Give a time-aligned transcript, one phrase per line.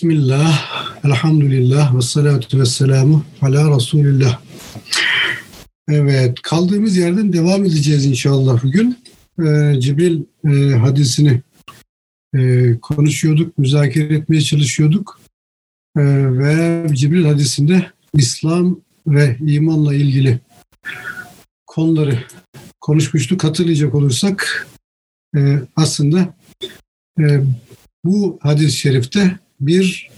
[0.00, 0.64] Bismillah,
[1.04, 4.40] elhamdülillah ve salatu ve selamu ala Resulillah.
[5.88, 8.98] Evet, kaldığımız yerden devam edeceğiz inşallah bugün.
[9.38, 11.42] Ee, Cibril e, hadisini
[12.34, 15.20] e, konuşuyorduk, müzakere etmeye çalışıyorduk.
[15.96, 16.02] E,
[16.38, 20.38] ve Cibril hadisinde İslam ve imanla ilgili
[21.66, 22.18] konuları
[22.80, 23.44] konuşmuştuk.
[23.44, 24.68] Hatırlayacak olursak
[25.36, 26.34] e, aslında
[27.20, 27.40] e,
[28.04, 30.10] bu hadis-i şerifte bir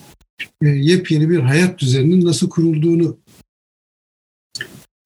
[0.63, 3.19] e, yepyeni bir hayat düzeninin nasıl kurulduğunu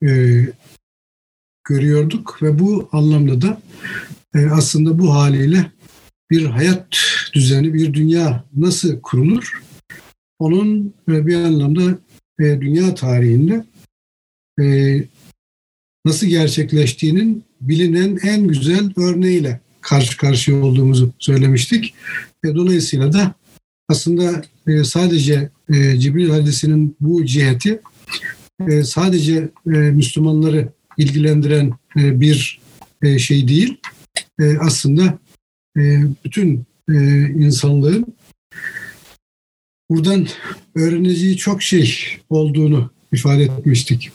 [0.06, 0.40] e,
[1.64, 3.62] görüyorduk ve bu anlamda da
[4.34, 5.72] e, aslında bu haliyle
[6.30, 6.86] bir hayat
[7.34, 9.62] düzeni, bir dünya nasıl kurulur?
[10.38, 11.98] Onun e, bir anlamda
[12.40, 13.64] e, dünya tarihinde
[14.60, 14.98] e,
[16.04, 21.94] nasıl gerçekleştiğinin bilinen en güzel örneğiyle karşı karşıya olduğumuzu söylemiştik.
[22.44, 23.34] E, dolayısıyla da
[23.88, 27.80] aslında e, sadece e, Cibril hadisinin bu ciheti
[28.68, 32.60] e, sadece e, Müslümanları ilgilendiren bir
[33.18, 33.76] şey değil.
[34.60, 35.18] Aslında
[36.24, 36.64] bütün
[37.38, 38.06] insanlığın
[39.90, 40.26] buradan
[40.74, 41.98] öğreneceği çok şey
[42.30, 44.10] olduğunu ifade etmiştik.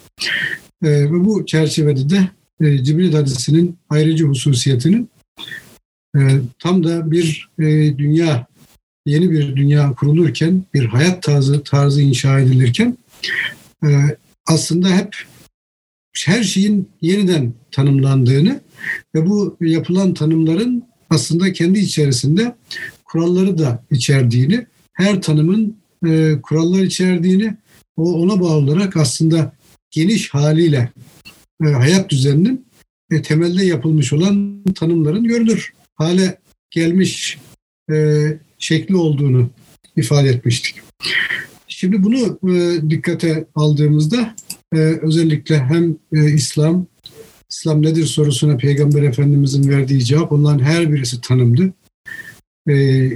[0.84, 2.30] Ve bu çerçevede de
[2.62, 5.10] e, Cibril hadisinin ayrıcı hususiyetinin
[6.60, 7.50] tam da bir
[7.98, 8.48] dünya
[9.06, 12.98] yeni bir dünya kurulurken, bir hayat tarzı tarzı inşa edilirken
[13.84, 13.88] e,
[14.46, 15.16] aslında hep
[16.26, 18.62] her şeyin yeniden tanımlandığını
[19.16, 22.56] ve bu yapılan tanımların aslında kendi içerisinde
[23.06, 27.56] kuralları da içerdiğini, her tanımın e, kurallar içerdiğini,
[27.98, 29.54] o ona bağlı olarak aslında
[29.92, 30.92] geniş haliyle
[31.64, 32.66] e, hayat düzeninin
[33.24, 37.38] temelde yapılmış olan tanımların görülür hale gelmiş
[38.62, 39.50] şekli olduğunu
[39.96, 40.76] ifade etmiştik.
[41.68, 44.36] Şimdi bunu e, dikkate aldığımızda
[44.74, 46.86] e, özellikle hem e, İslam,
[47.50, 51.74] İslam nedir sorusuna Peygamber Efendimizin verdiği cevap onların her birisi tanımdı.
[52.70, 53.08] E,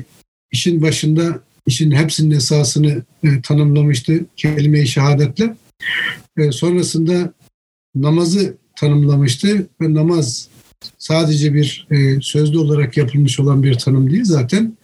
[0.52, 5.56] işin başında işin hepsinin esasını e, tanımlamıştı kelime-i şehadetle.
[6.38, 7.34] E, sonrasında
[7.96, 10.50] namazı tanımlamıştı ve namaz
[10.98, 14.78] sadece bir e, sözlü olarak yapılmış olan bir tanım değil zaten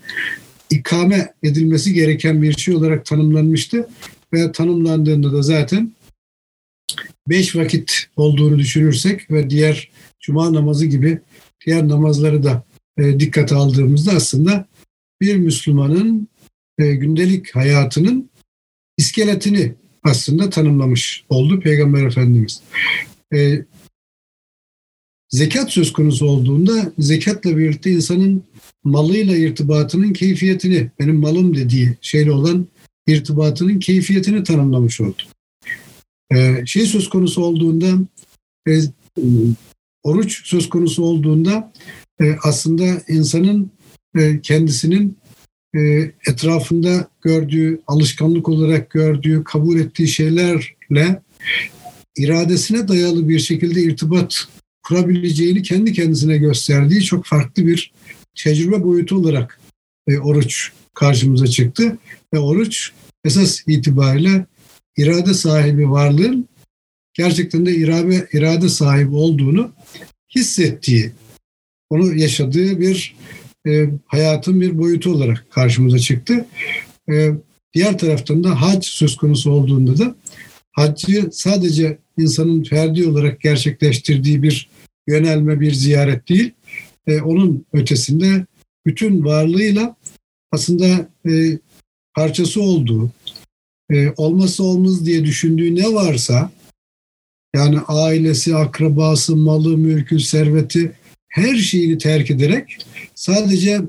[0.71, 3.89] ikame edilmesi gereken bir şey olarak tanımlanmıştı
[4.33, 5.91] ve tanımlandığında da zaten
[7.29, 9.89] beş vakit olduğunu düşünürsek ve diğer
[10.19, 11.19] cuma namazı gibi
[11.65, 12.63] diğer namazları da
[12.97, 14.67] e, dikkate aldığımızda aslında
[15.21, 16.27] bir Müslümanın
[16.77, 18.29] e, gündelik hayatının
[18.97, 22.61] iskeletini aslında tanımlamış oldu Peygamber Efendimiz.
[23.33, 23.65] E,
[25.31, 28.43] zekat söz konusu olduğunda zekatla birlikte insanın
[28.83, 32.67] malıyla irtibatının keyfiyetini, benim malım dediği şeyle olan
[33.07, 35.21] irtibatının keyfiyetini tanımlamış oldu.
[36.33, 37.99] Ee, şey söz konusu olduğunda,
[38.67, 38.79] e,
[40.03, 41.73] oruç söz konusu olduğunda
[42.21, 43.71] e, aslında insanın
[44.17, 45.17] e, kendisinin
[45.75, 45.79] e,
[46.27, 51.21] etrafında gördüğü, alışkanlık olarak gördüğü, kabul ettiği şeylerle
[52.17, 54.47] iradesine dayalı bir şekilde irtibat
[54.91, 57.91] kurabileceğini kendi kendisine gösterdiği çok farklı bir
[58.35, 59.59] tecrübe boyutu olarak
[60.07, 61.97] e, oruç karşımıza çıktı.
[62.33, 62.91] Ve oruç
[63.25, 64.45] esas itibariyle
[64.97, 66.49] irade sahibi varlığın
[67.13, 69.71] gerçekten de irade, irade sahibi olduğunu
[70.35, 71.11] hissettiği,
[71.89, 73.15] onu yaşadığı bir
[73.67, 76.45] e, hayatın bir boyutu olarak karşımıza çıktı.
[77.11, 77.31] E,
[77.73, 80.15] diğer taraftan da hac söz konusu olduğunda da
[80.71, 84.69] haccı sadece insanın ferdi olarak gerçekleştirdiği bir
[85.07, 86.51] yönelme, bir ziyaret değil,
[87.07, 88.45] e, onun ötesinde
[88.85, 89.95] bütün varlığıyla
[90.51, 91.59] aslında e,
[92.15, 93.11] parçası olduğu,
[93.91, 96.51] e, olması olmaz diye düşündüğü ne varsa
[97.55, 100.91] yani ailesi, akrabası, malı, mülkü, serveti
[101.29, 102.77] her şeyini terk ederek
[103.15, 103.81] sadece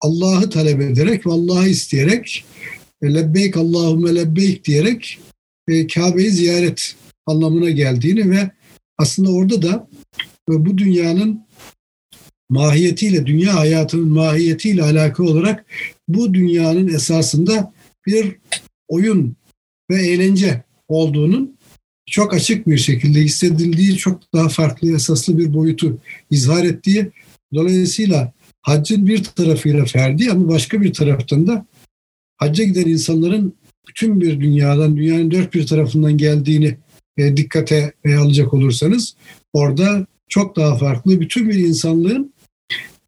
[0.00, 2.44] Allah'ı talep ederek ve Allah'ı isteyerek
[3.02, 5.18] e, lebbeyk Allahümme lebbeyk diyerek
[5.68, 8.50] e, Kabe'yi ziyaret anlamına geldiğini ve
[8.98, 9.88] aslında orada da
[10.50, 11.46] e, bu dünyanın
[12.48, 15.66] mahiyetiyle, dünya hayatının mahiyetiyle alakalı olarak
[16.08, 17.72] bu dünyanın esasında
[18.06, 18.36] bir
[18.88, 19.36] oyun
[19.90, 21.56] ve eğlence olduğunun
[22.06, 25.98] çok açık bir şekilde hissedildiği, çok daha farklı, esaslı bir boyutu
[26.30, 27.10] izhar ettiği,
[27.54, 28.32] dolayısıyla
[28.62, 31.66] haccın bir tarafıyla ferdi ama başka bir taraftan da
[32.36, 33.54] hacca giden insanların
[33.88, 36.76] bütün bir dünyadan, dünyanın dört bir tarafından geldiğini
[37.16, 39.16] e, dikkate e, alacak olursanız
[39.52, 42.32] orada çok daha farklı bütün bir insanlığın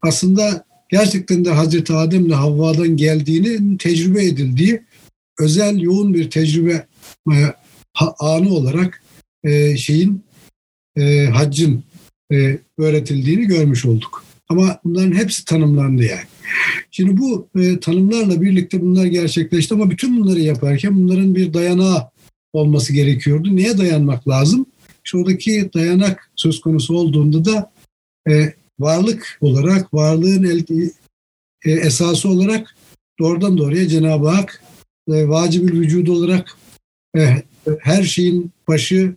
[0.01, 4.81] aslında gerçekten de Hazreti Adem ile Havva'dan geldiğini tecrübe edildiği
[5.39, 6.87] özel yoğun bir tecrübe
[7.31, 7.35] e,
[8.19, 9.03] anı olarak
[9.43, 10.23] e, şeyin
[10.97, 11.83] e, haccın
[12.31, 14.25] e, öğretildiğini görmüş olduk.
[14.49, 16.25] Ama bunların hepsi tanımlandı yani.
[16.91, 22.09] Şimdi bu e, tanımlarla birlikte bunlar gerçekleşti ama bütün bunları yaparken bunların bir dayanağı
[22.53, 23.55] olması gerekiyordu.
[23.55, 24.65] Neye dayanmak lazım?
[25.09, 27.71] Şuradaki dayanak söz konusu olduğunda da
[28.29, 30.63] e, varlık olarak, varlığın el,
[31.65, 32.75] e, esası olarak
[33.19, 34.63] doğrudan doğruya Cenab-ı Hak
[35.11, 36.57] e, vacibül vücudu olarak
[37.17, 37.43] e,
[37.79, 39.15] her şeyin başı,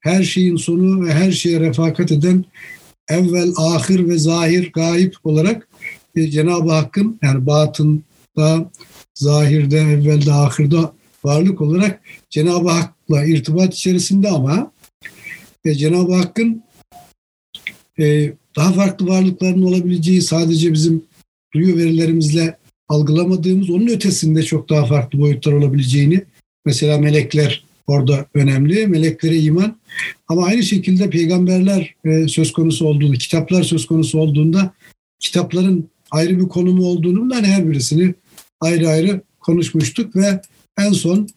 [0.00, 2.44] her şeyin sonu ve her şeye refakat eden
[3.08, 5.68] evvel, ahir ve zahir, gayip olarak
[6.16, 8.70] e, Cenab-ı Hakk'ın yani batında,
[9.14, 10.78] zahirde, evvelde, ahirde
[11.24, 12.00] varlık olarak
[12.30, 14.73] Cenab-ı Hak'la irtibat içerisinde ama
[15.64, 16.62] e, Cenab-ı Hakk'ın
[17.98, 21.04] e, daha farklı varlıkların olabileceği sadece bizim
[21.54, 22.58] duyu verilerimizle
[22.88, 26.24] algılamadığımız onun ötesinde çok daha farklı boyutlar olabileceğini
[26.64, 28.86] mesela melekler orada önemli.
[28.86, 29.76] Meleklere iman
[30.28, 34.74] ama aynı şekilde peygamberler e, söz konusu olduğunda, kitaplar söz konusu olduğunda
[35.20, 38.14] kitapların ayrı bir konumu olduğunu hani her birisini
[38.60, 40.40] ayrı ayrı konuşmuştuk ve
[40.78, 41.28] en son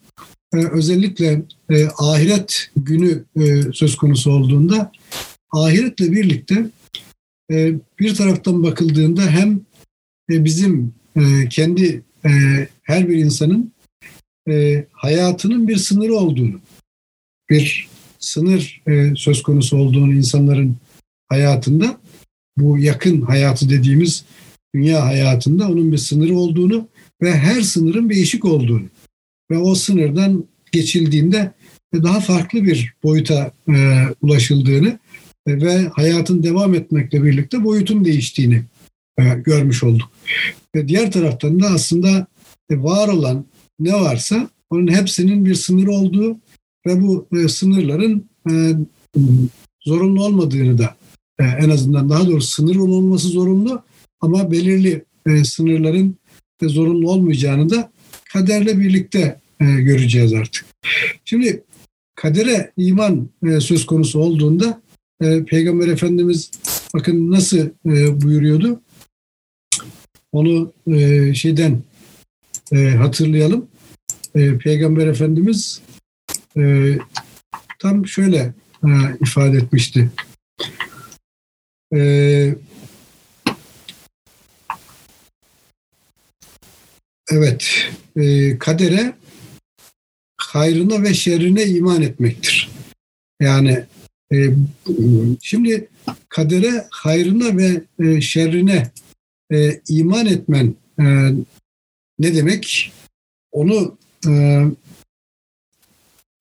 [0.52, 4.92] özellikle e, ahiret günü e, söz konusu olduğunda
[5.52, 6.66] ahiretle birlikte
[7.50, 9.60] e, bir taraftan bakıldığında hem
[10.30, 12.30] e, bizim e, kendi e,
[12.82, 13.72] her bir insanın
[14.48, 16.60] e, hayatının bir sınırı olduğunu,
[17.50, 20.76] bir sınır e, söz konusu olduğunu insanların
[21.28, 22.00] hayatında,
[22.56, 24.24] bu yakın hayatı dediğimiz
[24.74, 26.88] dünya hayatında onun bir sınırı olduğunu
[27.22, 28.84] ve her sınırın bir eşik olduğunu
[29.50, 31.52] ve o sınırdan geçildiğinde
[31.94, 34.98] daha farklı bir boyuta e, ulaşıldığını
[35.46, 38.62] ve hayatın devam etmekle birlikte boyutun değiştiğini
[39.18, 40.10] e, görmüş olduk.
[40.74, 42.26] Ve diğer taraftan da aslında
[42.70, 43.44] e, var olan
[43.80, 46.36] ne varsa onun hepsinin bir sınırı olduğu
[46.86, 48.72] ve bu e, sınırların e,
[49.80, 50.96] zorunlu olmadığını da
[51.38, 53.82] e, en azından daha doğrusu sınır olması zorunlu
[54.20, 56.16] ama belirli e, sınırların
[56.62, 57.92] e, zorunlu olmayacağını da
[58.32, 60.66] kaderle birlikte e, göreceğiz artık.
[61.24, 61.64] Şimdi
[62.14, 64.82] kadere iman e, söz konusu olduğunda
[65.22, 66.50] e, Peygamber Efendimiz
[66.94, 68.80] bakın nasıl e, buyuruyordu.
[70.32, 71.82] Onu e, şeyden
[72.72, 73.68] e, hatırlayalım.
[74.34, 75.82] E, Peygamber Efendimiz
[76.56, 76.94] e,
[77.78, 78.54] tam şöyle
[78.84, 78.88] e,
[79.20, 80.10] ifade etmişti.
[81.94, 82.54] E,
[87.30, 89.14] evet, e, kadere
[90.36, 92.70] hayrına ve şerrine iman etmektir.
[93.40, 93.84] Yani
[94.32, 94.36] e,
[95.42, 95.88] şimdi
[96.28, 98.90] kadere hayrına ve e, şerrine
[99.52, 101.04] e, iman etmen e,
[102.18, 102.92] ne demek?
[103.52, 103.98] Onu
[104.28, 104.62] e,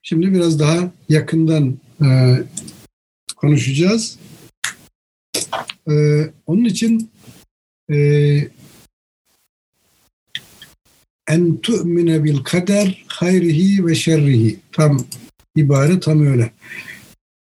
[0.01, 2.07] şimdi biraz daha yakından e,
[3.35, 4.19] konuşacağız.
[5.89, 5.93] E,
[6.45, 7.11] onun için
[7.91, 7.97] e,
[11.27, 14.59] en tu'mine bil kader hayrihi ve şerrihi.
[14.71, 15.05] Tam
[15.55, 16.51] ibare tam öyle.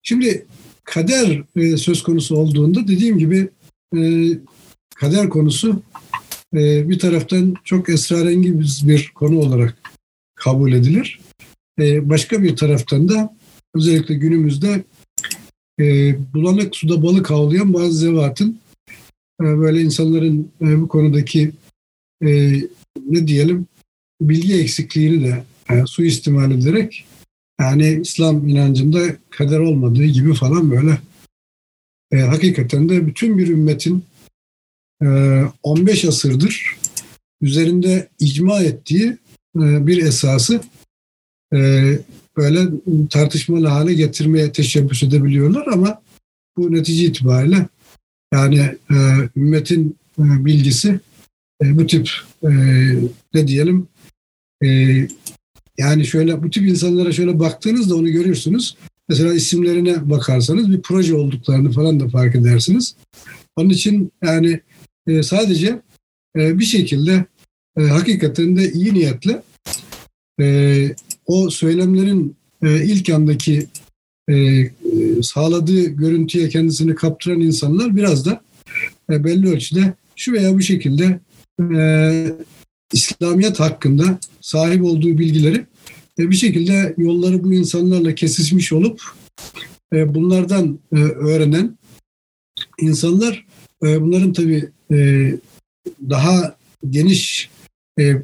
[0.04, 0.46] Şimdi
[0.84, 3.50] kader e, söz konusu olduğunda dediğim gibi
[3.98, 4.02] e,
[4.96, 5.82] kader konusu
[6.54, 9.78] e, bir taraftan çok esrarengiz bir konu olarak
[10.36, 11.20] kabul edilir.
[11.80, 13.36] E, başka bir taraftan da
[13.76, 14.84] özellikle günümüzde
[15.80, 18.60] e, bulanık suda balık avlayan bazı zevatın
[19.42, 21.52] e, böyle insanların e, bu konudaki
[22.24, 22.62] e,
[23.10, 23.68] ne diyelim
[24.22, 27.06] bilgi eksikliğini de e, suistimal ederek
[27.62, 29.00] yani İslam inancında
[29.30, 30.98] kader olmadığı gibi falan böyle.
[32.12, 34.04] E, hakikaten de bütün bir ümmetin
[35.04, 35.08] e,
[35.64, 36.78] 15 asırdır
[37.42, 39.18] üzerinde icma ettiği
[39.56, 40.62] e, bir esası
[41.54, 41.60] e,
[42.38, 42.60] böyle
[43.10, 46.02] tartışmalı hale getirmeye teşebbüs edebiliyorlar ama
[46.58, 47.68] bu netice itibariyle
[48.34, 48.96] yani e,
[49.36, 51.00] ümmetin e, bilgisi
[51.64, 52.10] e, bu tip
[52.44, 52.50] e,
[53.34, 53.88] ne diyelim
[54.64, 54.68] e,
[55.78, 58.76] yani şöyle bu tip insanlara şöyle baktığınızda onu görürsünüz.
[59.10, 62.96] Mesela isimlerine bakarsanız bir proje olduklarını falan da fark edersiniz.
[63.56, 64.60] Onun için yani
[65.08, 65.82] e, sadece
[66.38, 67.26] e, bir şekilde
[67.78, 69.42] e, hakikaten de iyi niyetle
[70.42, 73.68] e, o söylemlerin e, ilk andaki
[74.30, 74.66] e,
[75.22, 78.42] sağladığı görüntüye kendisini kaptıran insanlar biraz da
[79.10, 81.20] e, belli ölçüde şu veya bu şekilde
[81.76, 81.82] e,
[82.94, 85.66] İslamiyet hakkında sahip olduğu bilgileri
[86.20, 89.02] e, bir şekilde yolları bu insanlarla kesişmiş olup
[89.94, 91.78] e, bunlardan e, öğrenen
[92.80, 93.46] insanlar
[93.82, 94.70] bunların tabii
[96.10, 96.58] daha
[96.90, 97.50] geniş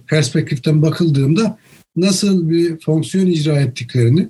[0.08, 1.58] perspektiften bakıldığında
[1.96, 4.30] nasıl bir fonksiyon icra ettiklerini,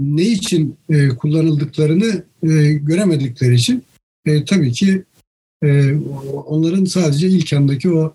[0.00, 0.76] ne için
[1.18, 2.24] kullanıldıklarını
[2.82, 3.84] göremedikleri için
[4.46, 5.04] tabii ki
[5.64, 5.94] e,
[6.46, 8.14] onların sadece ilk andaki o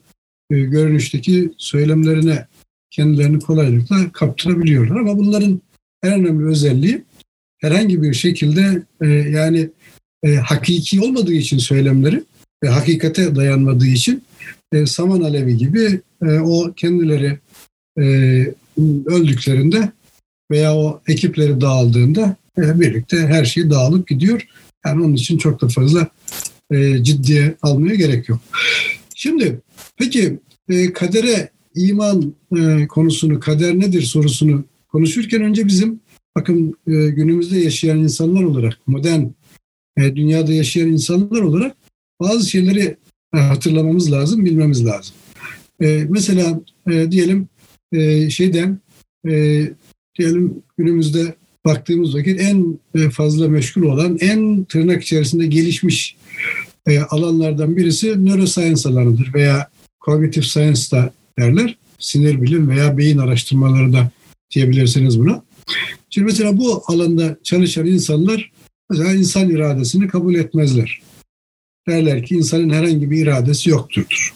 [0.52, 2.48] e, görünüşteki söylemlerine
[2.92, 4.96] kendilerini kolaylıkla kaptırabiliyorlar.
[4.96, 5.62] Ama bunların
[6.04, 7.04] en önemli özelliği
[7.62, 9.70] herhangi bir şekilde e, yani
[10.24, 12.24] e, hakiki olmadığı için söylemleri
[12.64, 14.24] ve hakikate dayanmadığı için
[14.86, 17.40] saman alevi gibi o kendileri
[19.06, 19.92] öldüklerinde
[20.52, 24.48] veya o ekipleri dağıldığında birlikte her şey dağılıp gidiyor.
[24.86, 26.08] Yani onun için çok da fazla
[26.74, 28.40] e, ciddiye almaya gerek yok.
[29.16, 29.62] Şimdi
[29.98, 30.40] peki
[30.70, 36.00] e, kadere iman e, konusunu, kader nedir sorusunu konuşurken önce bizim
[36.36, 39.24] bakın e, günümüzde yaşayan insanlar olarak, modern
[39.98, 41.76] e, dünyada yaşayan insanlar olarak
[42.22, 42.98] bazı şeyleri
[43.36, 45.16] e, hatırlamamız lazım, bilmemiz lazım.
[45.82, 46.62] E, mesela
[46.92, 47.48] e, diyelim
[47.92, 48.80] e, şeyden
[49.28, 49.64] e,
[50.20, 56.16] diyelim günümüzde baktığımız vakit en e, fazla meşgul olan, en tırnak içerisinde gelişmiş
[56.88, 59.70] e, alanlardan birisi neuroscience alanıdır veya
[60.06, 61.78] cognitive science da derler.
[62.00, 64.12] Sinir bilim veya beyin araştırmaları da
[64.56, 65.44] diyebilirsiniz buna.
[66.10, 68.52] Şimdi mesela bu alanda çalışan insanlar
[68.90, 71.02] mesela insan iradesini kabul etmezler.
[71.88, 74.34] Derler ki insanın herhangi bir iradesi yoktur.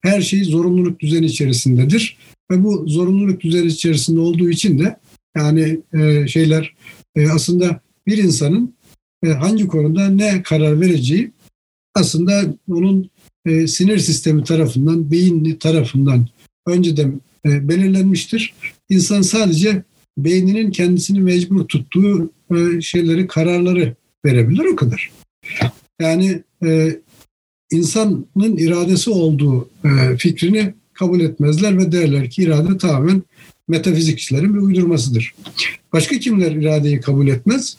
[0.00, 2.16] Her şey zorunluluk düzeni içerisindedir
[2.50, 4.96] ve bu zorunluluk düzeni içerisinde olduğu için de
[5.36, 6.74] yani e, şeyler
[7.16, 8.74] e, aslında bir insanın
[9.24, 11.30] e, hangi konuda ne karar vereceği
[11.94, 13.10] aslında onun
[13.46, 16.28] e, sinir sistemi tarafından, beyin tarafından
[16.66, 18.54] önceden e, belirlenmiştir.
[18.88, 19.82] İnsan sadece
[20.18, 23.94] beyninin kendisini mecbur tuttuğu e, şeyleri, kararları
[24.24, 25.10] verebilir o kadar.
[26.00, 27.00] Yani e,
[27.70, 33.22] insanın iradesi olduğu e, fikrini kabul etmezler ve derler ki irade tamamen
[33.68, 35.34] metafizikçilerin bir uydurmasıdır.
[35.92, 37.76] Başka kimler iradeyi kabul etmez?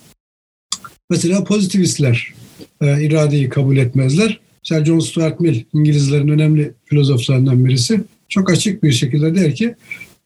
[1.10, 2.34] Mesela pozitivistler
[2.82, 4.39] e, iradeyi kabul etmezler.
[4.63, 9.75] Mesela John Stuart Mill İngilizlerin önemli filozoflarından birisi çok açık bir şekilde der ki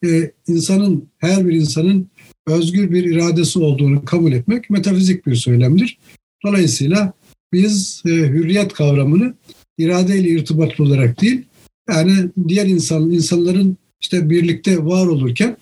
[0.06, 2.08] e, insanın her bir insanın
[2.48, 5.98] özgür bir iradesi olduğunu kabul etmek metafizik bir söylemdir.
[6.46, 7.13] Dolayısıyla
[7.53, 9.34] biz e, hürriyet kavramını
[9.77, 11.41] iradeyle irtibatlı olarak değil
[11.89, 15.58] yani diğer insan insanların işte birlikte var olurken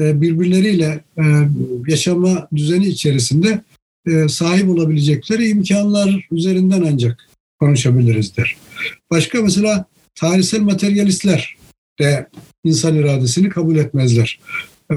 [0.00, 1.24] e, birbirleriyle e,
[1.88, 3.62] yaşama düzeni içerisinde
[4.06, 7.28] e, sahip olabilecekleri imkanlar üzerinden ancak
[7.60, 8.56] konuşabiliriz der.
[9.10, 11.56] Başka mesela tarihsel materyalistler
[11.98, 12.28] de
[12.64, 14.40] insan iradesini kabul etmezler.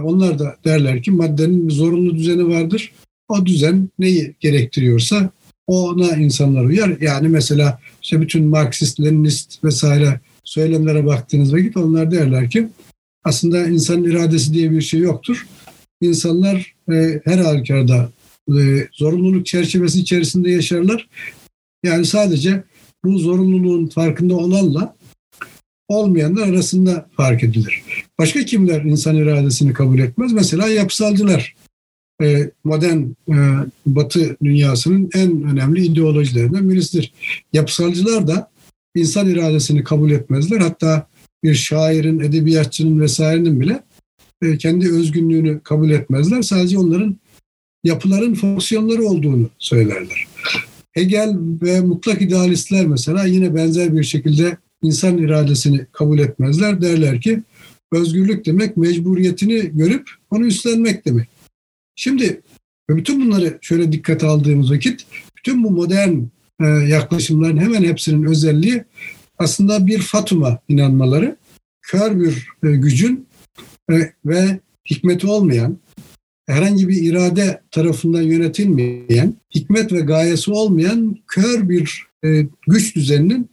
[0.03, 2.91] Onlar da derler ki maddenin bir zorunlu düzeni vardır.
[3.27, 5.29] O düzen neyi gerektiriyorsa
[5.67, 6.97] ona insanlar uyar.
[7.01, 12.67] Yani mesela işte bütün Marksist, Leninist vesaire söylemlere baktığınız vakit onlar derler ki
[13.24, 15.47] aslında insan iradesi diye bir şey yoktur.
[16.01, 18.09] İnsanlar e, her halükarda
[18.49, 21.09] e, zorunluluk çerçevesi içerisinde yaşarlar.
[21.83, 22.63] Yani sadece
[23.05, 24.95] bu zorunluluğun farkında olanla
[25.87, 27.83] olmayanlar arasında fark edilir.
[28.19, 30.33] Başka kimler insan iradesini kabul etmez?
[30.33, 31.55] Mesela yapısalcılar.
[32.21, 33.35] E, modern e,
[33.85, 37.13] batı dünyasının en önemli ideolojilerinden birisidir.
[37.53, 38.51] Yapısalcılar da
[38.95, 40.59] insan iradesini kabul etmezler.
[40.59, 41.07] Hatta
[41.43, 43.83] bir şairin, edebiyatçının vesairenin bile
[44.41, 46.41] e, kendi özgünlüğünü kabul etmezler.
[46.41, 47.17] Sadece onların
[47.85, 50.27] yapıların fonksiyonları olduğunu söylerler.
[50.91, 56.81] Hegel ve mutlak idealistler mesela yine benzer bir şekilde insan iradesini kabul etmezler.
[56.81, 57.43] Derler ki
[57.91, 61.29] özgürlük demek mecburiyetini görüp onu üstlenmek demek.
[61.95, 62.41] Şimdi
[62.89, 65.05] bütün bunları şöyle dikkate aldığımız vakit
[65.37, 66.13] bütün bu modern
[66.61, 68.83] e, yaklaşımların hemen hepsinin özelliği
[69.37, 71.35] aslında bir Fatuma inanmaları,
[71.81, 73.27] kör bir e, gücün
[73.91, 75.77] e, ve hikmeti olmayan,
[76.47, 83.49] herhangi bir irade tarafından yönetilmeyen, hikmet ve gayesi olmayan kör bir e, güç düzeninin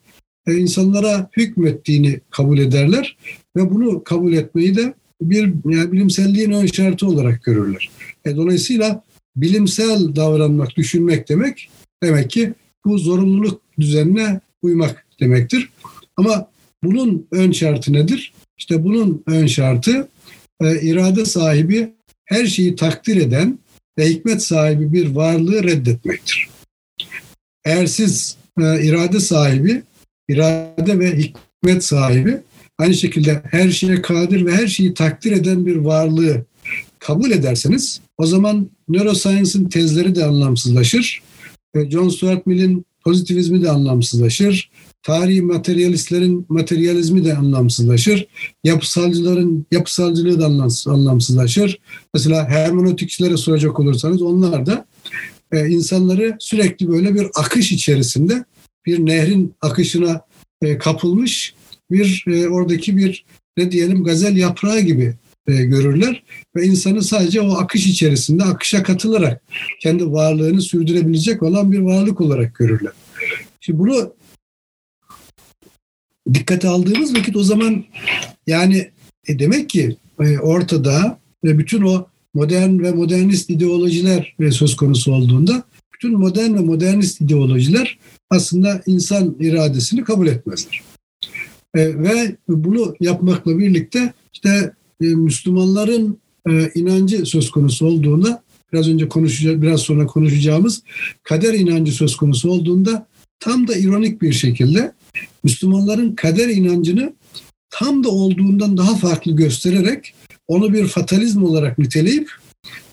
[0.46, 3.16] e, insanlara hükmettiğini kabul ederler
[3.56, 7.90] ve bunu kabul etmeyi de bir yani bilimselliğin ön şartı olarak görürler.
[8.24, 9.04] E, dolayısıyla
[9.36, 11.70] bilimsel davranmak, düşünmek demek
[12.02, 15.70] demek ki bu zorunluluk düzenine uymak demektir.
[16.16, 16.48] Ama
[16.84, 18.32] bunun ön şartı nedir?
[18.58, 20.08] İşte bunun ön şartı
[20.60, 21.92] e, irade sahibi
[22.32, 23.58] her şeyi takdir eden
[23.98, 26.48] ve hikmet sahibi bir varlığı reddetmektir.
[27.64, 29.82] Eğer siz e, irade sahibi,
[30.28, 32.38] irade ve hikmet sahibi
[32.78, 36.44] aynı şekilde her şeye kadir ve her şeyi takdir eden bir varlığı
[36.98, 41.22] kabul ederseniz o zaman neuroscience'ın tezleri de anlamsızlaşır.
[41.74, 44.70] E, John Stuart Mill'in pozitivizmi de anlamsızlaşır.
[45.02, 48.26] Tarihi materyalistlerin materyalizmi de anlamsızlaşır.
[48.64, 50.46] Yapısalcıların yapısalcılığı da
[50.92, 51.78] anlamsızlaşır.
[52.14, 54.86] Mesela hermenötikçilere soracak olursanız onlar da
[55.52, 58.44] e, insanları sürekli böyle bir akış içerisinde
[58.86, 60.20] bir nehrin akışına
[60.62, 61.54] e, kapılmış
[61.90, 63.24] bir e, oradaki bir
[63.56, 65.14] ne diyelim gazel yaprağı gibi
[65.46, 66.22] e, görürler
[66.56, 69.42] ve insanı sadece o akış içerisinde akışa katılarak
[69.80, 72.92] kendi varlığını sürdürebilecek olan bir varlık olarak görürler.
[73.60, 74.14] Şimdi bunu
[76.34, 77.84] dikkate aldığımız vakit o zaman
[78.46, 78.90] yani
[79.28, 85.12] e, demek ki e, ortada ve bütün o modern ve modernist ideolojiler e, söz konusu
[85.12, 85.62] olduğunda
[85.94, 87.98] bütün modern ve modernist ideolojiler
[88.30, 90.82] aslında insan iradesini kabul etmezler.
[91.74, 99.08] E, ve bunu yapmakla birlikte işte e, Müslümanların e, inancı söz konusu olduğunda biraz önce
[99.08, 100.82] konuşacağız, biraz sonra konuşacağımız
[101.22, 103.06] kader inancı söz konusu olduğunda
[103.40, 104.92] tam da ironik bir şekilde
[105.44, 107.12] Müslümanların kader inancını
[107.70, 110.14] tam da olduğundan daha farklı göstererek
[110.48, 112.30] onu bir fatalizm olarak niteleyip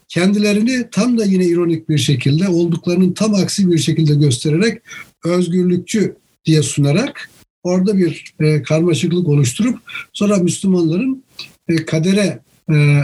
[0.07, 4.81] kendilerini tam da yine ironik bir şekilde olduklarının tam aksi bir şekilde göstererek
[5.25, 7.29] özgürlükçü diye sunarak
[7.63, 9.79] orada bir e, karmaşıklık oluşturup
[10.13, 11.23] sonra Müslümanların
[11.67, 12.39] e, kadere
[12.71, 12.99] e,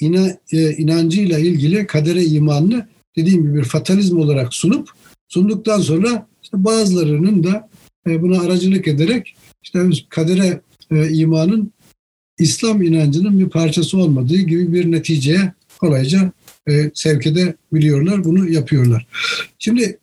[0.00, 4.90] ina, e, inancıyla ilgili kadere imanını dediğim gibi bir fatalizm olarak sunup
[5.28, 7.68] sunduktan sonra işte bazılarının da
[8.06, 10.60] buna aracılık ederek işte kadere
[10.90, 11.72] e, imanın
[12.38, 16.32] İslam inancının bir parçası olmadığı gibi bir neticeye kolayca
[16.68, 18.24] e, sevk edebiliyorlar.
[18.24, 19.06] Bunu yapıyorlar.
[19.58, 19.98] Şimdi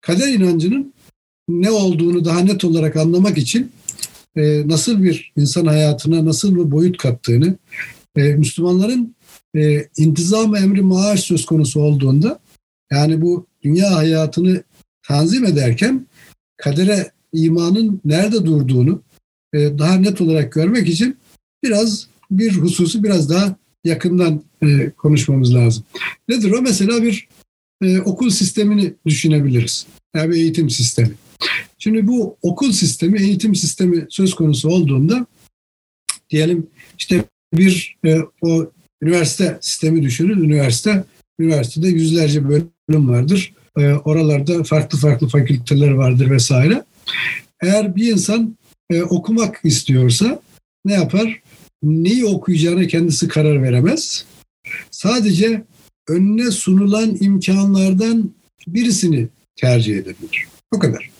[0.00, 0.94] kader inancının
[1.48, 3.72] ne olduğunu daha net olarak anlamak için
[4.36, 7.56] e, nasıl bir insan hayatına nasıl bir boyut kattığını
[8.16, 9.14] e, Müslümanların
[9.56, 12.40] e, intizam emri maaş söz konusu olduğunda
[12.92, 14.62] yani bu dünya hayatını
[15.02, 16.06] tanzim ederken
[16.56, 19.02] kadere imanın nerede durduğunu
[19.54, 21.16] e, daha net olarak görmek için
[21.64, 25.84] biraz bir hususu biraz daha yakından e, konuşmamız lazım.
[26.28, 26.62] Nedir o?
[26.62, 27.28] Mesela bir
[27.82, 29.86] e, okul sistemini düşünebiliriz.
[30.16, 31.14] Yani bir eğitim sistemi.
[31.78, 35.26] Şimdi bu okul sistemi, eğitim sistemi söz konusu olduğunda
[36.30, 36.66] diyelim
[36.98, 37.96] işte bir
[38.40, 38.70] o
[39.02, 40.44] üniversite sistemi düşünün.
[40.44, 41.04] Üniversite,
[41.38, 43.54] üniversitede yüzlerce bölüm vardır.
[44.04, 46.84] Oralarda farklı farklı fakülteler vardır vesaire.
[47.62, 48.56] Eğer bir insan
[48.90, 50.42] e, okumak istiyorsa
[50.84, 51.40] ne yapar?
[51.82, 54.24] Neyi okuyacağına kendisi karar veremez.
[54.90, 55.64] Sadece
[56.08, 58.30] önüne sunulan imkanlardan
[58.66, 60.46] birisini tercih edebilir.
[60.72, 61.10] O kadar.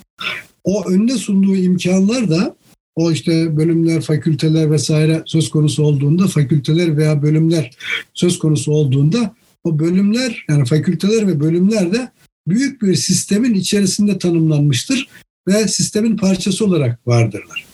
[0.64, 2.56] O önüne sunduğu imkanlar da
[2.94, 7.70] o işte bölümler, fakülteler vesaire söz konusu olduğunda, fakülteler veya bölümler
[8.14, 12.10] söz konusu olduğunda o bölümler yani fakülteler ve bölümler de
[12.48, 15.08] büyük bir sistemin içerisinde tanımlanmıştır
[15.48, 17.66] ve sistemin parçası olarak vardırlar.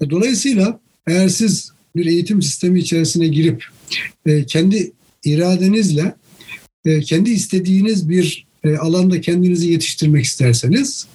[0.00, 3.64] E, dolayısıyla eğer siz bir eğitim sistemi içerisine girip
[4.26, 4.92] e, kendi
[5.24, 6.14] iradenizle
[6.84, 8.46] e, kendi istediğiniz bir
[8.80, 11.06] alanda kendinizi yetiştirmek isterseniz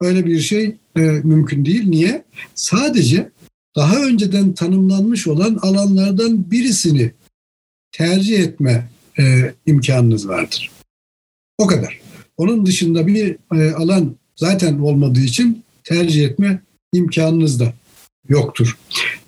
[0.00, 0.76] öyle bir şey
[1.24, 1.88] mümkün değil.
[1.88, 2.24] Niye?
[2.54, 3.30] Sadece
[3.76, 7.12] daha önceden tanımlanmış olan alanlardan birisini
[7.92, 8.88] tercih etme
[9.66, 10.70] imkanınız vardır.
[11.58, 12.00] O kadar.
[12.36, 13.36] Onun dışında bir
[13.76, 17.74] alan zaten olmadığı için tercih etme imkanınız da
[18.28, 18.78] yoktur.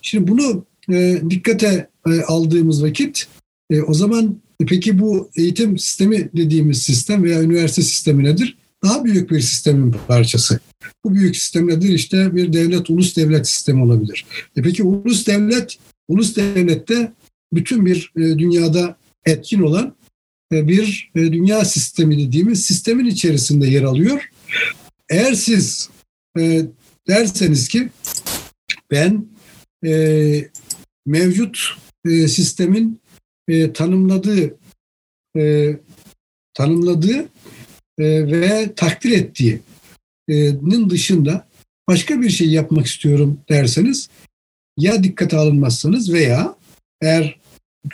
[0.03, 3.29] Şimdi bunu e, dikkate e, aldığımız vakit
[3.71, 8.57] e, o zaman e, peki bu eğitim sistemi dediğimiz sistem veya üniversite sistemi nedir?
[8.85, 10.61] Daha büyük bir sistemin parçası.
[11.05, 11.89] Bu büyük sistem nedir?
[11.89, 14.27] İşte bir devlet, ulus devlet sistemi olabilir.
[14.57, 15.77] E peki ulus devlet,
[16.09, 17.13] ulus devlette
[17.53, 19.95] bütün bir e, dünyada etkin olan
[20.53, 24.31] e, bir e, dünya sistemi dediğimiz sistemin içerisinde yer alıyor.
[25.11, 25.91] Eğer siz
[26.39, 26.63] e,
[27.09, 27.89] derseniz ki
[28.91, 29.27] ben
[29.85, 30.51] e,
[31.07, 31.59] mevcut
[32.05, 33.01] e, sistemin
[33.49, 34.59] e, tanımladığı
[35.39, 35.77] e,
[36.55, 37.29] tanımladığı
[37.99, 41.49] e, ve takdir ettiğinin dışında
[41.89, 44.09] başka bir şey yapmak istiyorum derseniz
[44.79, 46.57] ya dikkate alınmazsanız veya
[47.01, 47.41] eğer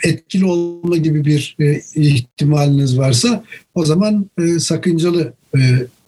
[0.03, 5.33] etkili olma gibi bir e, ihtimaliniz varsa o zaman e, sakıncalı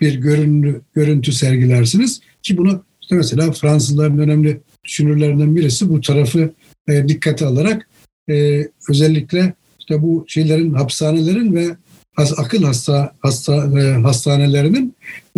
[0.02, 6.54] bir görüntü, görüntü sergilersiniz ki bunu işte mesela Fransızların önemli düşünürlerinden birisi bu tarafı
[6.90, 7.88] e, dikkate alarak
[8.30, 11.76] e, özellikle işte bu şeylerin hapishanelerin ve
[12.18, 14.96] akıl hasta, hasta e, hastanelerinin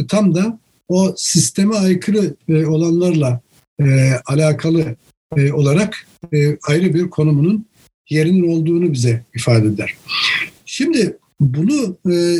[0.07, 3.41] tam da o sisteme aykırı e, olanlarla
[3.81, 4.95] e, alakalı
[5.37, 7.65] e, olarak e, ayrı bir konumunun
[8.09, 9.97] yerinin olduğunu bize ifade eder.
[10.65, 12.37] Şimdi bunu e,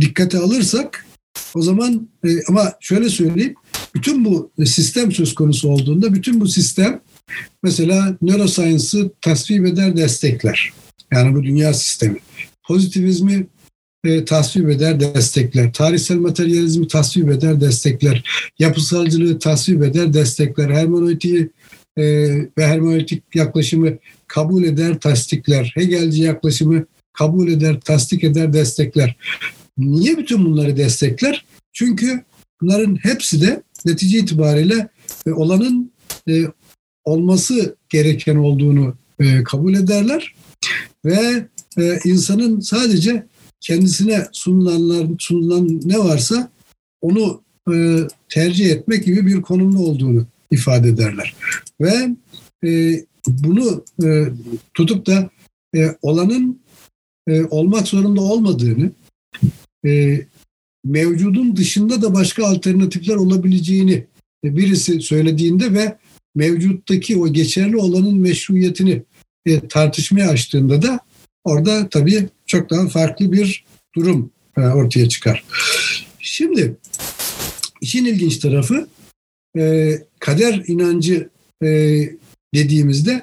[0.00, 1.06] dikkate alırsak
[1.54, 3.54] O zaman e, ama şöyle söyleyeyim.
[3.94, 7.00] Bütün bu sistem söz konusu olduğunda bütün bu sistem
[7.62, 10.72] mesela neuroscience'ı tasvip eder, destekler.
[11.12, 12.18] Yani bu dünya sistemi.
[12.66, 13.46] Pozitivizmi
[14.04, 15.72] e, tasvip eder, destekler.
[15.72, 18.24] Tarihsel materyalizmi tasvip eder, destekler.
[18.58, 20.70] Yapısalcılığı tasvip eder, destekler.
[20.70, 21.50] Hermeneutiği
[21.96, 22.04] e,
[22.58, 25.72] ve hermeneutik yaklaşımı kabul eder, tasdikler.
[25.74, 29.16] Hegelci yaklaşımı kabul eder, tasdik eder, destekler.
[29.78, 31.44] Niye bütün bunları destekler?
[31.72, 32.24] Çünkü
[32.60, 34.88] bunların hepsi de netice itibariyle
[35.26, 35.92] e, olanın
[36.28, 36.44] e,
[37.04, 40.34] olması gereken olduğunu e, kabul ederler
[41.04, 41.48] ve
[42.04, 43.26] insanın sadece
[43.60, 46.50] kendisine sunulanlar sunulan ne varsa
[47.00, 47.42] onu
[48.28, 51.34] tercih etmek gibi bir konumda olduğunu ifade ederler.
[51.80, 52.08] Ve
[53.26, 53.84] bunu
[54.74, 55.30] tutup da
[56.02, 56.60] olanın
[57.50, 58.90] olmak zorunda olmadığını,
[59.86, 60.20] e,
[60.84, 64.04] mevcudun dışında da başka alternatifler olabileceğini
[64.44, 65.96] birisi söylediğinde ve
[66.34, 69.02] mevcuttaki o geçerli olanın meşruiyetini
[69.46, 71.00] e, tartışmaya açtığında da
[71.44, 73.64] orada tabii çok daha farklı bir
[73.96, 75.44] durum e, ortaya çıkar.
[76.18, 76.76] Şimdi
[77.80, 78.88] işin ilginç tarafı
[79.58, 81.28] e, kader inancı
[81.64, 81.68] e,
[82.54, 83.22] dediğimizde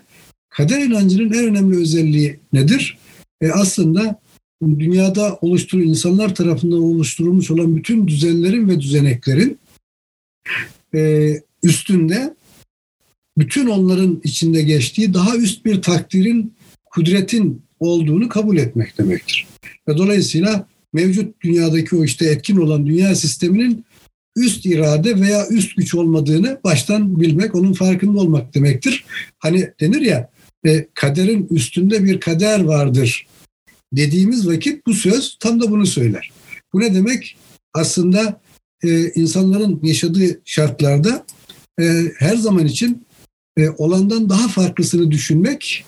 [0.50, 2.98] kader inancının en önemli özelliği nedir?
[3.42, 4.20] E, aslında
[4.62, 9.60] dünyada oluşturul insanlar tarafından oluşturulmuş olan bütün düzenlerin ve düzeneklerin
[10.96, 12.36] e, üstünde
[13.38, 16.54] bütün onların içinde geçtiği daha üst bir takdirin,
[16.86, 19.48] kudretin olduğunu kabul etmek demektir.
[19.88, 23.86] Ve dolayısıyla mevcut dünyadaki o işte etkin olan dünya sisteminin
[24.36, 29.06] üst irade veya üst güç olmadığını baştan bilmek, onun farkında olmak demektir.
[29.38, 30.30] Hani denir ya
[30.66, 33.28] e, kaderin üstünde bir kader vardır
[33.94, 36.32] dediğimiz vakit bu söz tam da bunu söyler.
[36.74, 37.38] Bu ne demek?
[37.74, 38.42] Aslında
[38.84, 41.26] e, insanların yaşadığı şartlarda
[41.82, 43.06] e, her zaman için
[43.58, 45.86] e, olandan daha farklısını düşünmek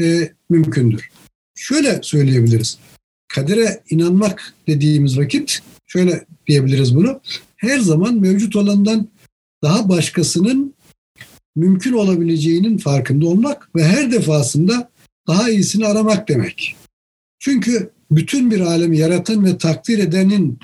[0.00, 1.10] e, mümkündür.
[1.54, 2.78] Şöyle söyleyebiliriz.
[3.28, 7.20] Kadere inanmak dediğimiz vakit şöyle diyebiliriz bunu.
[7.56, 9.08] Her zaman mevcut olandan
[9.62, 10.74] daha başkasının
[11.56, 14.90] mümkün olabileceğinin farkında olmak ve her defasında
[15.26, 16.76] daha iyisini aramak demek.
[17.42, 20.58] Çünkü bütün bir alemi yaratan ve takdir edenin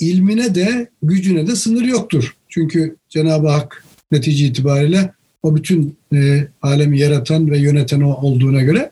[0.00, 2.36] ilmine de gücüne de sınır yoktur.
[2.48, 5.12] Çünkü Cenab-ı Hak netice itibariyle
[5.42, 8.90] o bütün e, alemi yaratan ve yöneten o olduğuna göre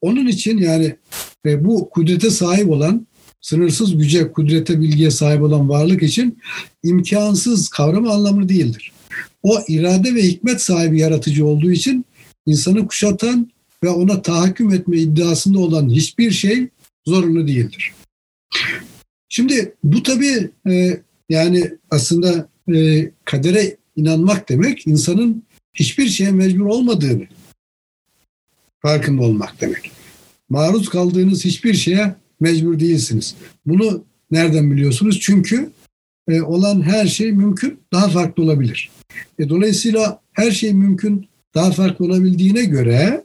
[0.00, 0.96] onun için yani
[1.46, 3.06] e, bu kudrete sahip olan
[3.40, 6.38] sınırsız güce, kudrete, bilgiye sahip olan varlık için
[6.82, 8.92] imkansız kavramı anlamı değildir.
[9.42, 12.04] O irade ve hikmet sahibi yaratıcı olduğu için
[12.46, 13.50] insanı kuşatan
[13.84, 16.68] ve ona tahakküm etme iddiasında olan hiçbir şey
[17.06, 17.92] zorunlu değildir.
[19.28, 25.42] Şimdi bu tabii e, yani aslında e, kadere inanmak demek insanın
[25.74, 27.26] hiçbir şeye mecbur olmadığını
[28.82, 29.90] farkında olmak demek.
[30.48, 33.34] Maruz kaldığınız hiçbir şeye mecbur değilsiniz.
[33.66, 35.20] Bunu nereden biliyorsunuz?
[35.20, 35.70] Çünkü
[36.28, 38.90] e, olan her şey mümkün, daha farklı olabilir.
[39.38, 43.24] E, dolayısıyla her şey mümkün, daha farklı olabildiğine göre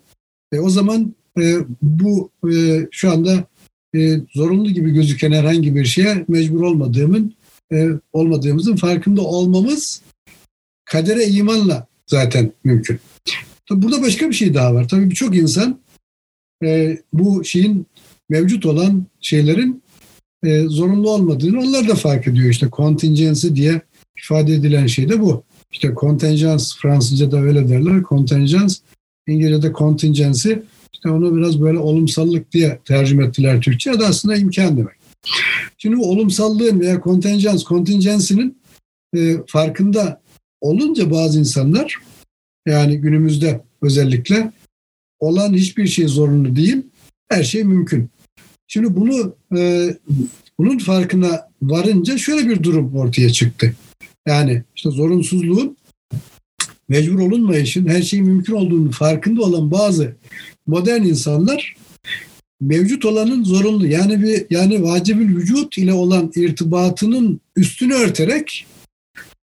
[0.53, 3.47] e, o zaman e, bu e, şu anda
[3.95, 7.33] e, zorunlu gibi gözüken herhangi bir şeye mecbur olmadığımın
[7.73, 10.01] e, olmadığımızın farkında olmamız
[10.85, 12.99] kadere imanla zaten mümkün.
[13.69, 14.87] Tabii burada başka bir şey daha var.
[14.87, 15.79] Tabii birçok insan
[16.63, 17.85] e, bu şeyin
[18.29, 19.83] mevcut olan şeylerin
[20.43, 22.49] e, zorunlu olmadığını onlar da fark ediyor.
[22.49, 23.81] İşte contingency diye
[24.23, 25.43] ifade edilen şey de bu.
[25.71, 28.03] İşte contingence Fransızca'da öyle derler.
[28.09, 28.75] Contingence
[29.27, 30.53] İngilizce'de contingency
[30.93, 33.91] işte onu biraz böyle olumsallık diye tercüme ettiler Türkçe.
[33.91, 34.95] Adı aslında imkan demek.
[35.77, 38.57] Şimdi bu olumsallığın veya contingence, contingency'nin
[39.15, 40.21] e, farkında
[40.61, 41.97] olunca bazı insanlar
[42.67, 44.51] yani günümüzde özellikle
[45.19, 46.77] olan hiçbir şey zorunlu değil,
[47.29, 48.09] her şey mümkün.
[48.67, 49.89] Şimdi bunu e,
[50.57, 53.75] bunun farkına varınca şöyle bir durum ortaya çıktı.
[54.27, 55.77] Yani işte zorunsuzluğun
[56.93, 60.15] mecbur olunmayışın her şeyin mümkün olduğunu farkında olan bazı
[60.67, 61.75] modern insanlar
[62.61, 68.65] mevcut olanın zorunlu yani bir yani vacibül vücut ile olan irtibatının üstünü örterek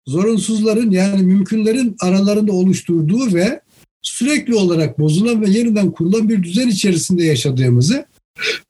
[0.07, 3.61] zorunsuzların yani mümkünlerin aralarında oluşturduğu ve
[4.01, 8.05] sürekli olarak bozulan ve yeniden kurulan bir düzen içerisinde yaşadığımızı,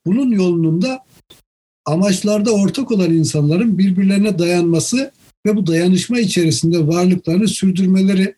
[0.06, 1.00] bunun yolunda
[1.86, 5.12] amaçlarda ortak olan insanların birbirlerine dayanması
[5.46, 8.37] ve bu dayanışma içerisinde varlıklarını sürdürmeleri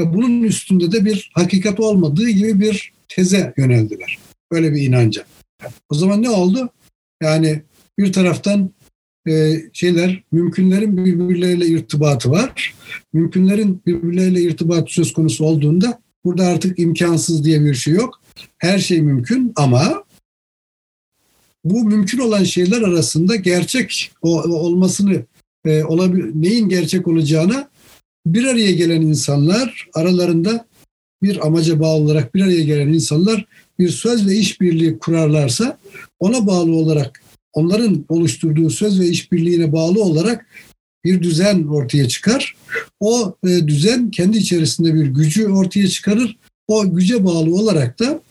[0.00, 4.18] ve bunun üstünde de bir hakikat olmadığı gibi bir teze yöneldiler.
[4.52, 5.24] Böyle bir inanca.
[5.90, 6.68] O zaman ne oldu?
[7.22, 7.62] Yani
[7.98, 8.70] bir taraftan
[9.28, 12.74] e, şeyler, mümkünlerin birbirleriyle irtibatı var.
[13.12, 18.20] Mümkünlerin birbirleriyle irtibatı söz konusu olduğunda burada artık imkansız diye bir şey yok.
[18.58, 20.04] Her şey mümkün ama
[21.64, 25.22] bu mümkün olan şeyler arasında gerçek olmasını
[25.64, 27.70] e, olabil, neyin gerçek olacağına
[28.26, 30.66] bir araya gelen insanlar aralarında
[31.22, 33.46] bir amaca bağlı olarak bir araya gelen insanlar
[33.78, 35.78] bir söz ve işbirliği kurarlarsa
[36.20, 40.46] ona bağlı olarak onların oluşturduğu söz ve işbirliğine bağlı olarak
[41.04, 42.56] bir düzen ortaya çıkar.
[43.00, 46.36] O e, düzen kendi içerisinde bir gücü ortaya çıkarır.
[46.68, 48.22] O güce bağlı olarak da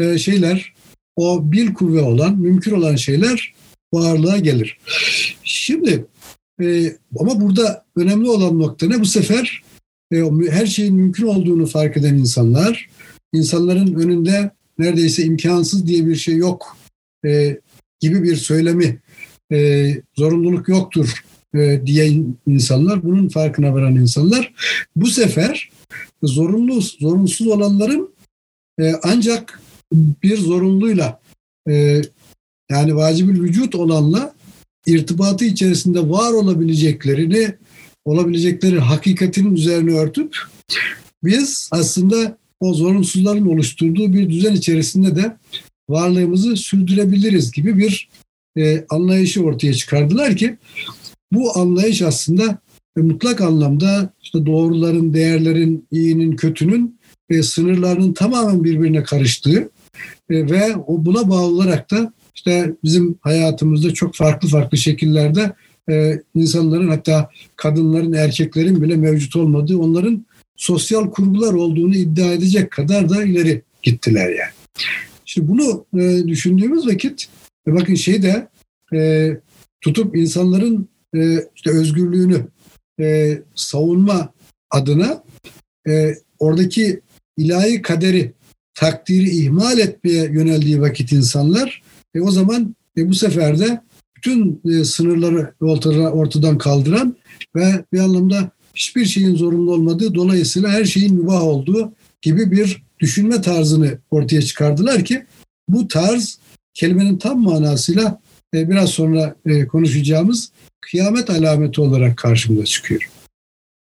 [0.00, 0.72] e, şeyler,
[1.16, 3.54] o bil kuvve olan, mümkün olan şeyler
[3.94, 4.78] varlığa gelir.
[5.42, 6.04] Şimdi
[6.62, 9.00] e, ama burada önemli olan nokta ne?
[9.00, 9.62] Bu sefer
[10.12, 12.90] e, her şeyin mümkün olduğunu fark eden insanlar,
[13.32, 16.76] insanların önünde neredeyse imkansız diye bir şey yok
[17.26, 17.60] e,
[18.00, 19.00] gibi bir söylemi,
[19.52, 24.54] e, zorunluluk yoktur e, diye insanlar, bunun farkına varan insanlar
[24.96, 25.70] bu sefer
[26.22, 28.14] zorunlu, zorunsuz olanların
[28.80, 29.60] e, ancak
[29.94, 31.20] bir zorunluyla
[31.68, 32.02] e,
[32.70, 34.34] yani vacibül vücut olanla
[34.88, 37.54] irtibatı içerisinde var olabileceklerini
[38.04, 40.36] olabilecekleri hakikatinin üzerine örtüp
[41.24, 45.36] biz aslında o zorunsuzların oluşturduğu bir düzen içerisinde de
[45.88, 48.08] varlığımızı sürdürebiliriz gibi bir
[48.58, 50.56] e, anlayışı ortaya çıkardılar ki
[51.32, 52.58] bu anlayış aslında
[52.98, 56.98] e, mutlak anlamda işte doğruların, değerlerin, iyinin, kötünün
[57.30, 59.70] e, sınırlarının tamamen birbirine karıştığı
[60.30, 65.52] e, ve o buna bağlı olarak da işte bizim hayatımızda çok farklı farklı şekillerde
[65.90, 73.08] e, insanların hatta kadınların, erkeklerin bile mevcut olmadığı, onların sosyal kurgular olduğunu iddia edecek kadar
[73.08, 74.80] da ileri gittiler yani.
[75.24, 77.28] Şimdi bunu e, düşündüğümüz vakit
[77.68, 78.48] e, bakın şey de
[78.94, 79.30] e,
[79.80, 82.46] tutup insanların e, işte özgürlüğünü
[83.00, 84.32] e, savunma
[84.70, 85.24] adına
[85.88, 87.00] e, oradaki
[87.36, 88.32] ilahi kaderi,
[88.74, 93.80] takdiri ihmal etmeye yöneldiği vakit insanlar e, o zaman e, bu sefer de
[94.16, 97.16] bütün e, sınırları ortada, ortadan kaldıran
[97.56, 101.92] ve bir anlamda hiçbir şeyin zorunlu olmadığı dolayısıyla her şeyin mübah olduğu
[102.22, 105.26] gibi bir düşünme tarzını ortaya çıkardılar ki
[105.68, 106.38] bu tarz
[106.74, 108.20] kelimenin tam manasıyla
[108.54, 113.10] e, biraz sonra e, konuşacağımız kıyamet alameti olarak karşımıza çıkıyor.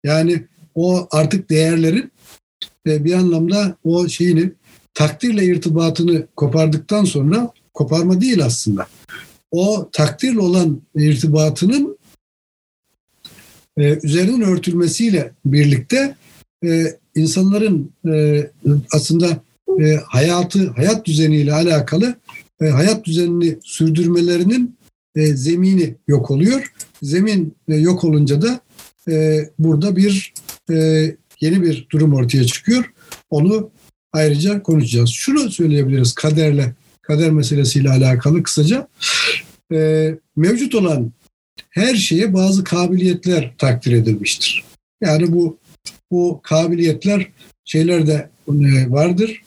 [0.04, 2.12] Yani o artık değerlerin
[2.88, 4.52] e, bir anlamda o şeyini
[4.94, 8.88] takdirle irtibatını kopardıktan sonra koparma değil aslında.
[9.52, 11.98] O takdirle olan irtibatının
[13.78, 16.16] e, üzerinin örtülmesiyle birlikte
[16.66, 16.86] e,
[17.16, 18.48] insanların e,
[18.92, 19.42] aslında
[19.82, 22.16] e, hayatı, hayat düzeniyle alakalı
[22.62, 24.76] e, hayat düzenini sürdürmelerinin
[25.16, 26.74] e, zemini yok oluyor.
[27.02, 28.60] Zemin e, yok olunca da
[29.10, 30.34] e, burada bir
[30.72, 30.76] e,
[31.42, 32.94] yeni bir durum ortaya çıkıyor.
[33.30, 33.70] Onu
[34.14, 35.10] ayrıca konuşacağız.
[35.10, 36.74] Şunu söyleyebiliriz kaderle,
[37.08, 38.88] kader meselesiyle alakalı kısaca.
[39.74, 41.12] E, mevcut olan
[41.70, 44.64] her şeye bazı kabiliyetler takdir edilmiştir.
[45.02, 45.58] Yani bu
[46.12, 47.28] bu kabiliyetler
[47.66, 49.42] şeylerde e, vardır.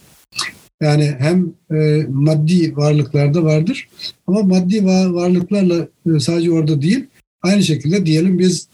[0.82, 3.88] Yani hem e, maddi varlıklarda vardır
[4.26, 7.06] ama maddi varlıklarla e, sadece orada değil.
[7.42, 8.68] Aynı şekilde diyelim biz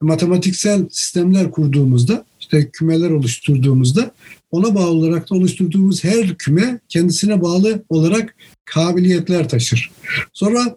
[0.00, 4.10] matematiksel sistemler kurduğumuzda, işte kümeler oluşturduğumuzda
[4.50, 8.34] ona bağlı olarak da oluşturduğumuz her küme kendisine bağlı olarak
[8.64, 9.90] kabiliyetler taşır.
[10.32, 10.76] Sonra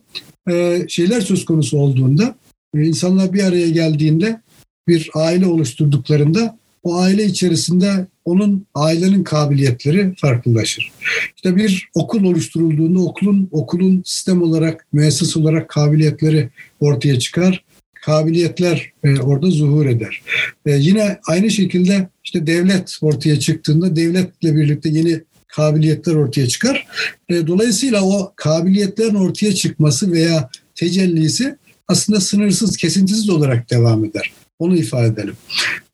[0.51, 2.35] e, şeyler söz konusu olduğunda,
[2.75, 4.41] e, insanlar bir araya geldiğinde
[4.87, 10.91] bir aile oluşturduklarında o aile içerisinde onun ailenin kabiliyetleri farklılaşır.
[11.35, 17.63] İşte bir okul oluşturulduğunda okulun okulun sistem olarak, müesses olarak kabiliyetleri ortaya çıkar.
[18.01, 20.21] Kabiliyetler e, orada zuhur eder.
[20.65, 26.87] E, yine aynı şekilde işte devlet ortaya çıktığında devletle birlikte yeni kabiliyetler ortaya çıkar.
[27.29, 31.55] E, dolayısıyla o kabiliyetlerin ortaya çıkması veya tecellisi
[31.87, 34.31] aslında sınırsız, kesintisiz olarak devam eder.
[34.59, 35.35] Onu ifade edelim.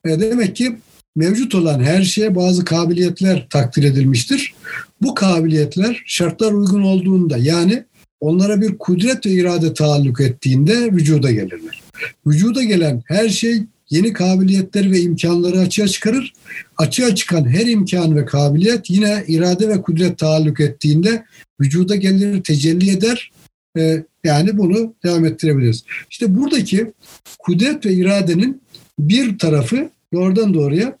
[0.04, 0.76] Demek ki
[1.16, 4.54] mevcut olan her şeye bazı kabiliyetler takdir edilmiştir.
[5.02, 7.84] Bu kabiliyetler şartlar uygun olduğunda yani
[8.20, 11.82] onlara bir kudret ve irade taalluk ettiğinde vücuda gelirler.
[12.26, 16.32] Vücuda gelen her şey yeni kabiliyetleri ve imkanları açığa çıkarır.
[16.76, 21.24] Açığa çıkan her imkan ve kabiliyet yine irade ve kudret taalluk ettiğinde
[21.60, 23.30] vücuda gelir, tecelli eder.
[23.78, 25.84] Ee, yani bunu devam ettirebiliriz.
[26.10, 26.92] İşte buradaki
[27.38, 28.62] kudret ve iradenin
[28.98, 30.98] bir tarafı doğrudan doğruya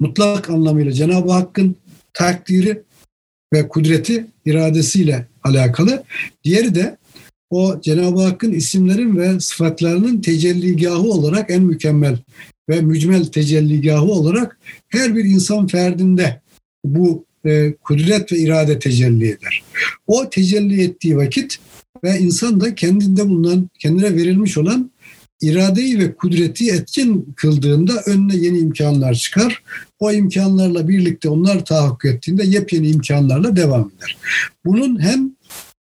[0.00, 1.76] mutlak anlamıyla Cenab-ı Hakk'ın
[2.12, 2.82] takdiri
[3.52, 6.04] ve kudreti iradesiyle alakalı.
[6.44, 6.96] Diğeri de
[7.54, 12.18] o Cenab-ı Hakk'ın isimlerin ve sıfatlarının tecelligahı olarak en mükemmel
[12.68, 16.40] ve mücmel tecelligahı olarak her bir insan ferdinde
[16.84, 19.64] bu e, kudret ve irade tecelli eder.
[20.06, 21.58] O tecelli ettiği vakit
[22.04, 24.90] ve insan da kendinde bulunan, kendine verilmiş olan
[25.40, 29.62] iradeyi ve kudreti etkin kıldığında önüne yeni imkanlar çıkar.
[29.98, 34.16] O imkanlarla birlikte onlar tahakkuk ettiğinde yepyeni imkanlarla devam eder.
[34.64, 35.30] Bunun hem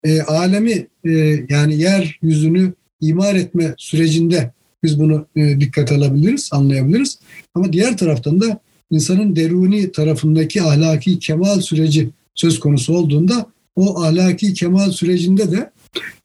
[0.03, 1.09] e, alemi e,
[1.49, 4.51] yani yeryüzünü imar etme sürecinde
[4.83, 7.19] biz bunu e, dikkat alabiliriz, anlayabiliriz.
[7.53, 8.59] Ama diğer taraftan da
[8.91, 15.71] insanın deruni tarafındaki ahlaki kemal süreci söz konusu olduğunda o ahlaki kemal sürecinde de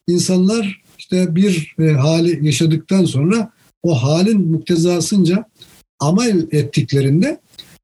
[0.06, 5.44] insanlar işte bir e, hali yaşadıktan sonra o halin muktezasınca
[6.00, 7.40] amel ettiklerinde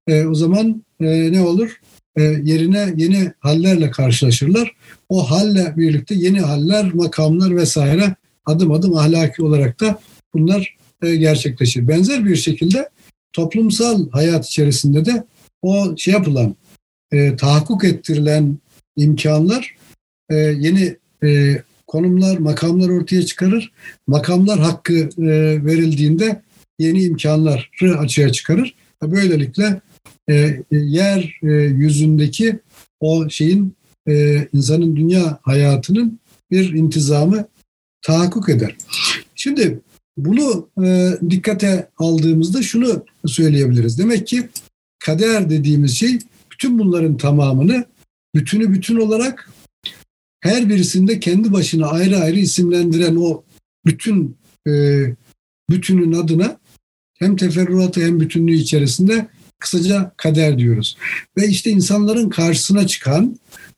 [0.07, 1.81] e, o zaman e, ne olur?
[2.17, 4.73] E, yerine yeni hallerle karşılaşırlar.
[5.11, 8.15] O halle birlikte yeni haller, makamlar vesaire
[8.47, 10.01] adım adım ahlaki olarak da
[10.35, 11.89] bunlar e, gerçekleşir.
[11.89, 12.89] Benzer bir şekilde
[13.33, 15.25] toplumsal hayat içerisinde de
[15.63, 16.57] o şey yapılan,
[17.13, 18.59] e, tahakkuk ettirilen
[18.97, 19.77] imkanlar
[20.31, 23.73] e, yeni e, konumlar, makamlar ortaya çıkarır.
[24.07, 26.43] Makamlar hakkı e, verildiğinde
[26.79, 28.75] yeni imkanları açığa çıkarır.
[29.03, 29.81] Böylelikle
[30.31, 32.59] e, yer e, yüzündeki
[33.01, 33.75] o şeyin
[34.11, 36.19] e, insanın dünya hayatının
[36.51, 37.45] bir intizamı
[38.03, 38.77] tahakkuk eder.
[39.35, 39.81] Şimdi
[40.17, 43.99] bunu e, dikkate aldığımızda şunu söyleyebiliriz.
[43.99, 44.49] Demek ki
[44.99, 46.19] kader dediğimiz şey
[46.53, 47.85] bütün bunların tamamını
[48.35, 49.51] bütünü bütün olarak
[50.41, 53.43] her birisinde kendi başına ayrı ayrı isimlendiren o
[53.87, 54.37] bütün
[54.69, 55.05] e,
[55.71, 56.59] bütünün adına
[57.19, 60.97] hem teferruatı hem bütünlüğü içerisinde kısaca kader diyoruz.
[61.37, 63.37] Ve işte insanların karşısına çıkan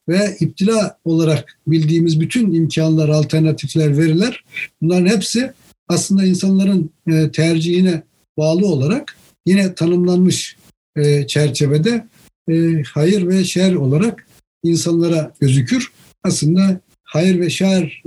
[0.09, 4.45] ve iptila olarak bildiğimiz bütün imkanlar, alternatifler, veriler
[4.83, 5.53] bunların hepsi
[5.89, 8.03] aslında insanların e, tercihine
[8.39, 10.57] bağlı olarak yine tanımlanmış
[10.97, 12.07] e, çerçevede
[12.49, 14.27] e, hayır ve şer olarak
[14.63, 15.93] insanlara gözükür.
[16.25, 18.03] Aslında hayır ve şer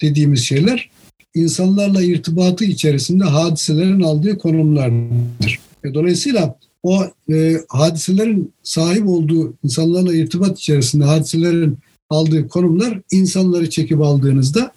[0.00, 0.90] dediğimiz şeyler
[1.34, 5.58] insanlarla irtibatı içerisinde hadiselerin aldığı konumlardır.
[5.94, 11.78] Dolayısıyla o e, hadiselerin sahip olduğu insanlarla irtibat içerisinde hadiselerin
[12.10, 14.72] aldığı konumlar insanları çekip aldığınızda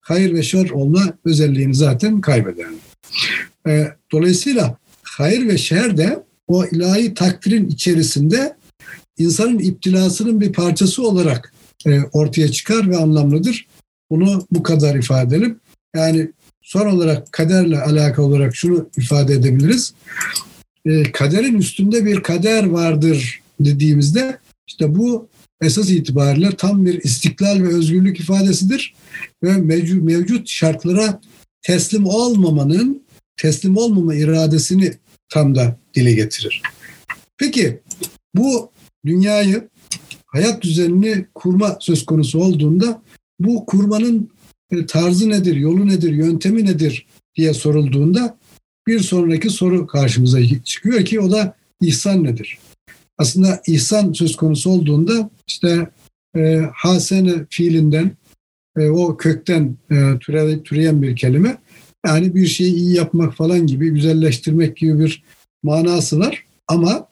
[0.00, 2.66] hayır ve şer olma özelliğini zaten kaybeder.
[3.68, 8.56] E, dolayısıyla hayır ve şer de o ilahi takdirin içerisinde
[9.18, 11.52] insanın iptilasının bir parçası olarak
[11.86, 13.66] e, ortaya çıkar ve anlamlıdır.
[14.10, 15.60] Bunu bu kadar ifade edelim.
[15.96, 19.94] Yani son olarak kaderle alakalı olarak şunu ifade edebiliriz.
[20.86, 25.28] E, kaderin üstünde bir kader vardır dediğimizde işte bu
[25.62, 28.94] esas itibariyle tam bir istiklal ve özgürlük ifadesidir
[29.42, 29.56] ve
[30.00, 31.20] mevcut şartlara
[31.62, 33.02] teslim olmamanın,
[33.36, 34.92] teslim olmama iradesini
[35.28, 36.62] tam da dile getirir.
[37.38, 37.80] Peki
[38.34, 38.70] bu
[39.06, 39.68] dünyayı,
[40.26, 43.02] hayat düzenini kurma söz konusu olduğunda
[43.40, 44.30] bu kurmanın
[44.70, 48.38] e, tarzı nedir, yolu nedir, yöntemi nedir diye sorulduğunda
[48.86, 52.58] bir sonraki soru karşımıza çıkıyor ki o da ihsan nedir?
[53.18, 55.88] Aslında ihsan söz konusu olduğunda işte
[56.36, 58.16] e, hasene fiilinden
[58.78, 61.58] e, o kökten e, türe, türeyen bir kelime.
[62.06, 65.22] Yani bir şeyi iyi yapmak falan gibi, güzelleştirmek gibi bir
[65.62, 66.44] manası var.
[66.68, 67.08] Ama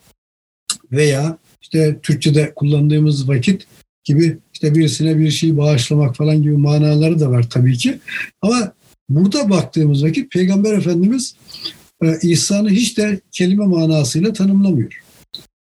[0.93, 3.67] veya işte Türkçe'de kullandığımız vakit
[4.05, 7.99] gibi işte birisine bir şeyi bağışlamak falan gibi manaları da var tabii ki.
[8.43, 8.73] Ama
[9.09, 11.35] burada baktığımız vakit Peygamber Efendimiz
[12.03, 15.03] e, ihsanı hiç de kelime manasıyla tanımlamıyor.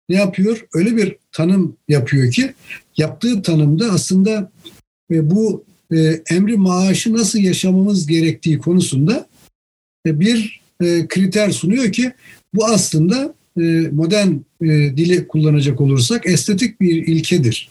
[0.08, 0.66] Ne yapıyor?
[0.74, 2.54] Öyle bir tanım yapıyor ki
[2.96, 4.50] yaptığı tanımda aslında
[5.10, 9.28] e, bu e, emri maaşı nasıl yaşamamız gerektiği konusunda
[10.06, 12.12] e, bir e, kriter sunuyor ki
[12.54, 17.70] bu aslında e, modern e, dili kullanacak olursak estetik bir ilkedir.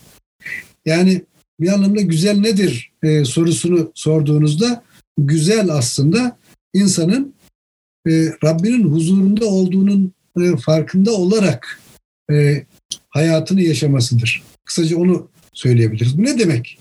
[0.85, 1.21] Yani
[1.59, 4.83] bir anlamda güzel nedir e, sorusunu sorduğunuzda
[5.27, 6.37] güzel aslında
[6.73, 7.33] insanın
[8.07, 8.11] e,
[8.43, 11.81] Rabbinin huzurunda olduğunun e, farkında olarak
[12.31, 12.65] e,
[13.09, 14.43] hayatını yaşamasıdır.
[14.65, 16.17] Kısaca onu söyleyebiliriz.
[16.17, 16.79] Bu ne demek?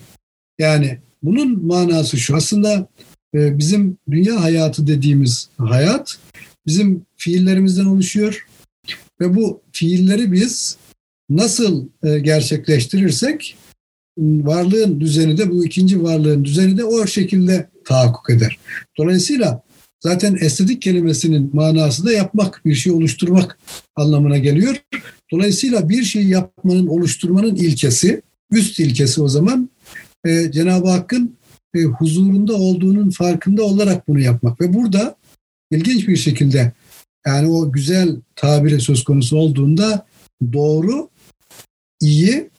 [0.59, 2.37] Yani bunun manası şu.
[2.37, 2.89] Aslında
[3.35, 6.19] e, bizim dünya hayatı dediğimiz hayat
[6.67, 8.47] bizim fiillerimizden oluşuyor
[9.21, 10.77] ve bu fiilleri biz
[11.31, 13.57] nasıl e, gerçekleştirirsek
[14.19, 18.59] varlığın düzeni de bu ikinci varlığın düzeni de o şekilde tahakkuk eder.
[18.99, 19.63] Dolayısıyla
[20.01, 23.59] zaten estetik kelimesinin manası da yapmak, bir şey oluşturmak
[23.97, 24.77] anlamına geliyor.
[25.33, 29.71] Dolayısıyla bir şey yapmanın, oluşturmanın ilkesi, üst ilkesi o zaman
[30.27, 31.37] e, Cenab-ı Hakk'ın
[31.75, 34.61] e, huzurunda olduğunun farkında olarak bunu yapmak.
[34.61, 35.17] Ve burada
[35.71, 36.73] ilginç bir şekilde
[37.27, 40.07] yani o güzel tabiri söz konusu olduğunda
[40.53, 41.11] doğru,
[42.01, 42.51] iyi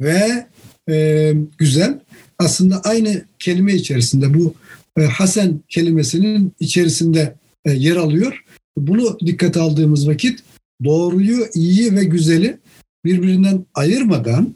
[0.00, 0.46] ve
[0.88, 2.00] e, güzel
[2.42, 4.54] aslında aynı kelime içerisinde bu
[4.98, 7.34] e, Hasan kelimesinin içerisinde
[7.64, 8.44] e, yer alıyor.
[8.76, 10.42] Bunu dikkate aldığımız vakit
[10.84, 12.58] doğruyu, iyi ve güzeli
[13.04, 14.54] birbirinden ayırmadan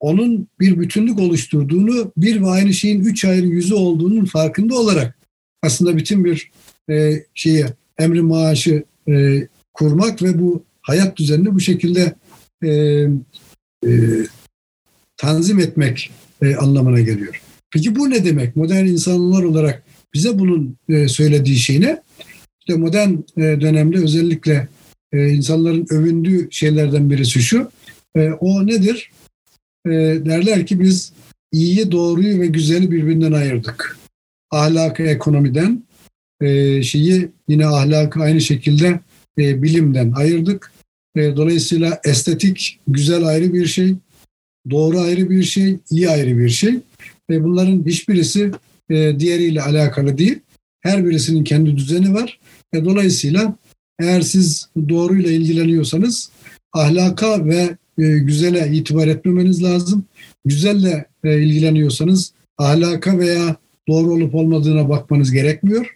[0.00, 5.18] onun bir bütünlük oluşturduğunu, bir ve aynı şeyin üç ayrı yüzü olduğunun farkında olarak
[5.62, 6.50] aslında bütün bir
[6.90, 7.64] e, şeyi
[7.98, 12.14] emri maaşı e, kurmak ve bu hayat düzenini bu şekilde
[12.64, 12.70] e,
[13.86, 13.90] e,
[15.16, 16.10] tanzim etmek
[16.42, 17.40] e, anlamına geliyor.
[17.70, 18.56] Peki bu ne demek?
[18.56, 19.82] Modern insanlar olarak
[20.14, 22.02] bize bunun e, söylediği şey ne?
[22.60, 24.68] İşte modern e, dönemde özellikle
[25.12, 27.70] e, insanların övündüğü şeylerden birisi şu.
[28.16, 29.10] E, o nedir?
[29.86, 29.90] E,
[30.24, 31.12] derler ki biz
[31.52, 33.98] iyiyi, doğruyu ve güzeli birbirinden ayırdık.
[34.50, 35.82] Ahlakı ekonomiden,
[36.40, 39.00] e, şeyi yine ahlakı aynı şekilde
[39.38, 40.72] e, bilimden ayırdık.
[41.16, 43.94] E, dolayısıyla estetik güzel ayrı bir şey,
[44.70, 46.74] doğru ayrı bir şey, iyi ayrı bir şey.
[47.30, 48.50] Ve bunların hiçbirisi
[48.90, 50.38] e, diğeriyle alakalı değil.
[50.80, 52.40] Her birisinin kendi düzeni var.
[52.74, 53.56] E, dolayısıyla
[54.00, 56.30] eğer siz doğruyla ilgileniyorsanız
[56.72, 60.04] ahlaka ve e, güzele itibar etmemeniz lazım.
[60.44, 63.56] Güzelle e, ilgileniyorsanız ahlaka veya
[63.88, 65.94] doğru olup olmadığına bakmanız gerekmiyor.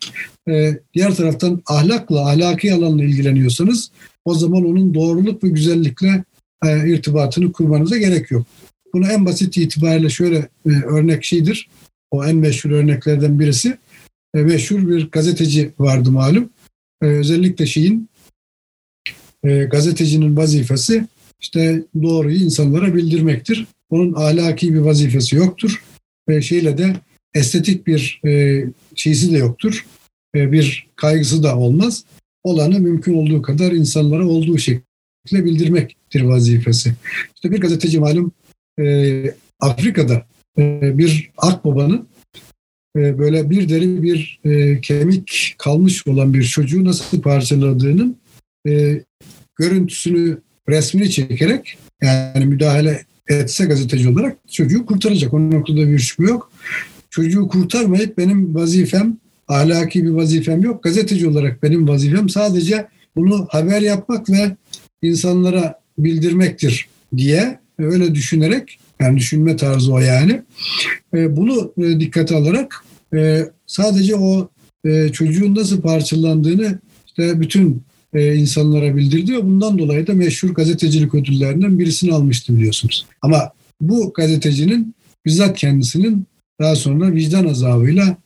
[0.49, 3.91] E, diğer taraftan ahlakla, ahlaki alanla ilgileniyorsanız
[4.25, 6.25] o zaman onun doğruluk ve güzellikle
[6.67, 8.47] irtibatını kurmanıza gerek yok.
[8.95, 11.69] Bunu en basit itibariyle şöyle e, örnek şeydir.
[12.11, 13.79] O en meşhur örneklerden birisi.
[14.35, 16.51] E, meşhur bir gazeteci vardı malum.
[17.03, 18.09] E, özellikle şeyin
[19.45, 21.07] e, gazetecinin vazifesi
[21.41, 23.67] işte doğruyu insanlara bildirmektir.
[23.91, 25.85] Onun ahlaki bir vazifesi yoktur.
[26.29, 26.97] Ve şeyle de
[27.35, 29.87] estetik bir e, şeysi de yoktur.
[30.35, 32.05] E, bir kaygısı da olmaz.
[32.43, 35.45] Olanı mümkün olduğu kadar insanlara olduğu şekilde
[36.11, 36.93] bildirmektir vazifesi.
[37.35, 38.33] İşte bir gazeteci malum
[38.81, 40.27] e, Afrika'da
[40.59, 42.09] e, bir akbabanın
[42.97, 48.17] e, böyle bir deri bir e, kemik kalmış olan bir çocuğu nasıl parçaladığının
[48.69, 49.01] e,
[49.59, 50.39] görüntüsünü
[50.69, 55.35] resmini çekerek yani müdahale etse gazeteci olarak çocuğu kurtaracak.
[55.35, 56.53] Onun noktada bir şüphe yok.
[57.11, 59.17] Çocuğu kurtarmayıp benim vazifem
[59.49, 60.83] ahlaki bir vazifem yok.
[60.83, 64.57] Gazeteci olarak benim vazifem sadece bunu haber yapmak ve
[65.03, 70.43] insanlara bildirmektir diye öyle düşünerek yani düşünme tarzı o yani.
[71.15, 72.85] E, bunu e, dikkate alarak
[73.15, 74.49] e, sadece o
[75.13, 77.83] çocuğun nasıl parçalandığını işte bütün
[78.15, 83.07] insanlara bildirdi ve bundan dolayı da meşhur gazetecilik ödüllerinden birisini almıştı biliyorsunuz.
[83.23, 84.95] Ama bu gazetecinin
[85.27, 86.27] bizzat kendisinin
[86.61, 88.17] daha sonra vicdan azabıyla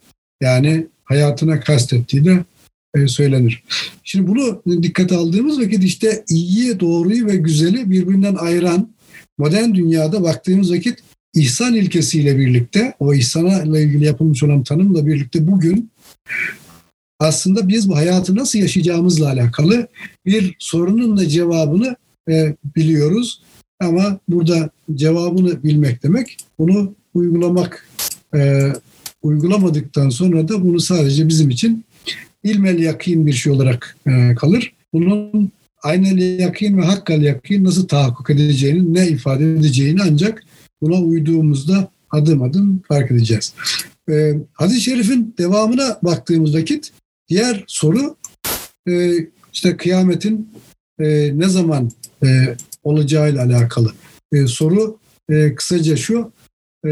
[0.40, 2.44] yani hayatına kastettiği de
[3.06, 3.62] söylenir.
[4.04, 8.88] Şimdi bunu dikkate aldığımız vakit işte iyiyi, doğruyu ve güzeli birbirinden ayıran
[9.38, 10.98] modern dünyada baktığımız vakit
[11.34, 15.90] ihsan ilkesiyle birlikte, o ihsana ilgili yapılmış olan tanımla birlikte bugün
[17.18, 19.86] aslında biz bu hayatı nasıl yaşayacağımızla alakalı
[20.26, 21.96] bir sorunun da cevabını
[22.28, 23.42] e, biliyoruz.
[23.80, 27.88] Ama burada cevabını bilmek demek, bunu uygulamak,
[28.34, 28.72] e,
[29.22, 31.84] uygulamadıktan sonra da bunu sadece bizim için
[32.44, 34.72] ilmel yakin bir şey olarak e, kalır.
[34.92, 35.50] Bunun
[35.82, 40.42] aynel yakin ve hakkal yakin nasıl tahakkuk edeceğini, ne ifade edeceğini ancak
[40.82, 43.54] buna uyduğumuzda adım adım fark edeceğiz.
[44.10, 46.92] Ee, Hadis-i Şerif'in devamına baktığımız vakit
[47.28, 48.16] diğer soru
[48.88, 49.12] e,
[49.52, 50.48] işte kıyametin
[51.00, 51.90] e, ne zaman
[52.24, 53.92] e, olacağıyla alakalı.
[54.32, 54.98] E, soru
[55.30, 56.32] e, kısaca şu
[56.86, 56.90] e,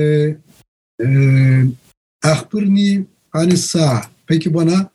[1.02, 1.06] e,
[3.32, 4.90] anissa peki bana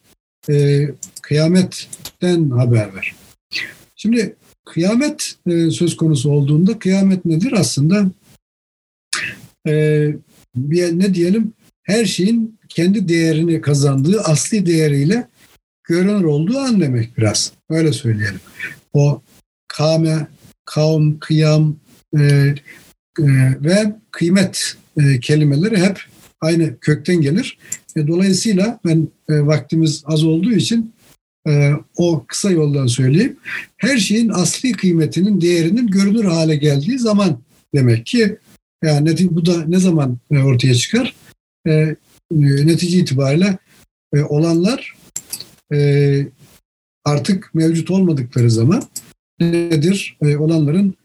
[0.49, 0.87] e,
[1.21, 3.15] kıyametten haber ver.
[3.95, 4.35] Şimdi
[4.65, 8.11] kıyamet e, söz konusu olduğunda kıyamet nedir aslında?
[9.67, 10.07] E,
[10.55, 15.27] bir, ne diyelim her şeyin kendi değerini kazandığı asli değeriyle
[15.83, 17.51] görünür olduğu an demek biraz.
[17.69, 18.39] Öyle söyleyelim.
[18.93, 19.21] O
[19.67, 20.27] kame,
[20.65, 21.75] kavm, kıyam
[22.19, 22.55] e, e,
[23.61, 26.01] ve kıymet e, kelimeleri hep
[26.41, 27.57] aynı kökten gelir.
[27.97, 30.93] E, dolayısıyla ben e, vaktimiz az olduğu için
[31.47, 33.37] e, o kısa yoldan söyleyeyim.
[33.77, 37.39] Her şeyin asli kıymetinin, değerinin görünür hale geldiği zaman
[37.75, 38.37] demek ki
[38.83, 41.13] yani bu da ne zaman e, ortaya çıkar?
[41.67, 41.95] E,
[42.31, 43.57] netice itibariyle
[44.29, 44.95] olanlar
[47.05, 48.83] artık mevcut olmadıkları zaman
[49.39, 50.17] nedir?
[50.21, 50.95] olanların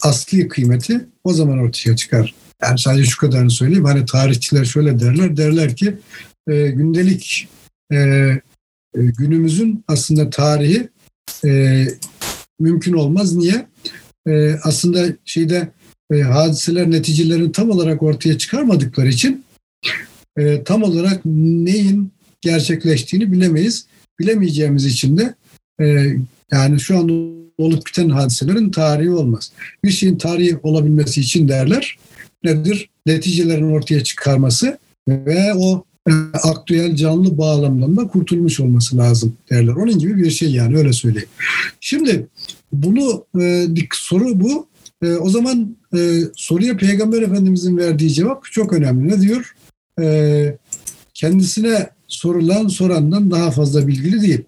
[0.00, 3.84] asli kıymeti o zaman ortaya çıkar Yani sadece şu kadarını söyleyeyim.
[3.84, 5.36] Hani tarihçiler şöyle derler.
[5.36, 5.96] Derler ki
[6.48, 7.48] e, gündelik
[7.92, 8.40] e, e,
[8.94, 10.88] günümüzün aslında tarihi
[11.44, 11.84] e,
[12.60, 13.36] mümkün olmaz.
[13.36, 13.66] Niye?
[14.28, 15.68] E, aslında şeyde
[16.12, 19.44] e, hadiseler neticelerini tam olarak ortaya çıkarmadıkları için
[20.38, 23.86] e, tam olarak neyin gerçekleştiğini bilemeyiz.
[24.20, 25.34] Bilemeyeceğimiz için de
[25.80, 26.16] e,
[26.52, 27.08] yani şu an
[27.58, 29.52] olup biten hadiselerin tarihi olmaz.
[29.84, 31.98] Bir şeyin tarihi olabilmesi için derler
[32.44, 32.88] nedir?
[33.06, 34.78] Neticelerin ortaya çıkarması
[35.08, 39.72] ve o e, aktüel canlı bağlamdan da kurtulmuş olması lazım derler.
[39.72, 41.28] Onun gibi bir şey yani öyle söyleyeyim.
[41.80, 42.26] Şimdi
[42.72, 44.66] bunu e, soru bu.
[45.02, 49.08] E, o zaman e, soruya Peygamber Efendimizin verdiği cevap çok önemli.
[49.08, 49.54] Ne diyor?
[50.00, 50.56] E,
[51.14, 54.40] kendisine sorulan sorandan daha fazla bilgili değil.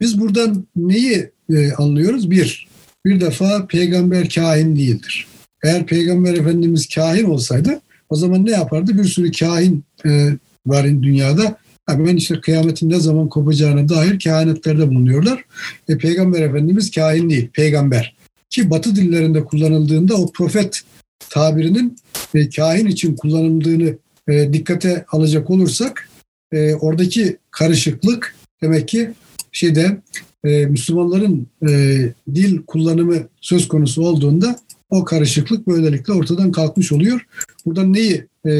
[0.00, 2.30] Biz buradan neyi e, anlıyoruz?
[2.30, 2.68] Bir,
[3.06, 5.26] bir defa peygamber kahin değildir.
[5.62, 8.98] Eğer peygamber efendimiz kahin olsaydı o zaman ne yapardı?
[8.98, 10.28] Bir sürü kahin e,
[10.66, 11.58] var dünyada.
[11.88, 15.44] Hemen işte kıyametin ne zaman kopacağına dair kehanetlerde bulunuyorlar.
[15.88, 18.16] E, peygamber efendimiz kahin değil, peygamber.
[18.50, 20.82] Ki batı dillerinde kullanıldığında o profet
[21.30, 21.96] tabirinin
[22.34, 23.96] e, kahin için kullanıldığını
[24.28, 26.08] e, dikkate alacak olursak
[26.52, 29.10] e, oradaki karışıklık demek ki
[29.52, 30.00] şeyde
[30.44, 31.98] e, Müslümanların e,
[32.34, 34.58] dil kullanımı söz konusu olduğunda
[34.92, 37.26] o karışıklık böylelikle ortadan kalkmış oluyor.
[37.66, 38.52] Buradan neyi e,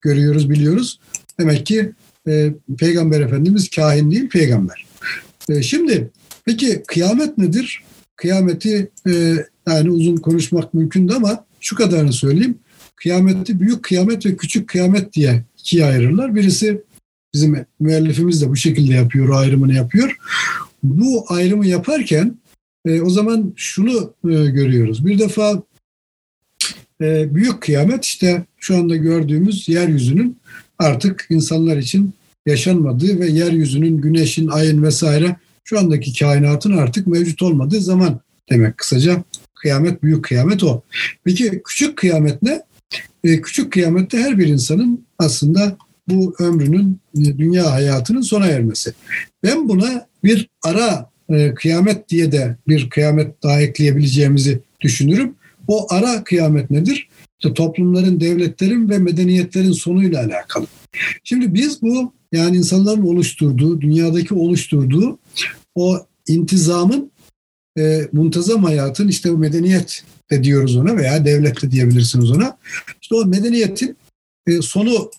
[0.00, 1.00] görüyoruz biliyoruz.
[1.40, 1.92] Demek ki
[2.28, 4.86] e, Peygamber Efendimiz kahin değil peygamber.
[5.48, 6.10] E, şimdi
[6.44, 7.82] peki kıyamet nedir?
[8.16, 9.34] Kıyameti e,
[9.68, 12.58] yani uzun konuşmak mümkündü ama şu kadarını söyleyeyim.
[12.96, 16.34] Kıyameti büyük kıyamet ve küçük kıyamet diye ikiye ayırırlar.
[16.34, 16.82] Birisi
[17.34, 20.16] bizim müellifimiz de bu şekilde yapıyor, ayrımını yapıyor.
[20.82, 22.36] Bu ayrımı yaparken
[22.88, 25.06] e, o zaman şunu e, görüyoruz.
[25.06, 25.62] Bir defa
[27.00, 30.36] e, büyük kıyamet işte şu anda gördüğümüz yeryüzünün
[30.78, 32.14] artık insanlar için
[32.46, 38.20] yaşanmadığı ve yeryüzünün, güneşin, ayın vesaire şu andaki kainatın artık mevcut olmadığı zaman
[38.50, 39.24] demek kısaca
[39.54, 40.82] kıyamet, büyük kıyamet o.
[41.24, 42.62] Peki küçük kıyamet ne?
[43.24, 45.76] E, küçük kıyamette her bir insanın aslında
[46.08, 48.92] bu ömrünün, dünya hayatının sona ermesi.
[49.42, 55.34] Ben buna bir ara e, kıyamet diye de bir kıyamet daha ekleyebileceğimizi düşünürüm.
[55.68, 57.08] O ara kıyamet nedir?
[57.38, 60.66] İşte toplumların, devletlerin ve medeniyetlerin sonuyla alakalı.
[61.24, 65.18] Şimdi biz bu yani insanların oluşturduğu, dünyadaki oluşturduğu
[65.74, 67.10] o intizamın,
[67.78, 72.58] e, muntazam hayatın işte o medeniyet de diyoruz ona veya devlet de diyebilirsiniz ona.
[73.02, 73.96] İşte o medeniyetin
[74.46, 75.10] e, sonu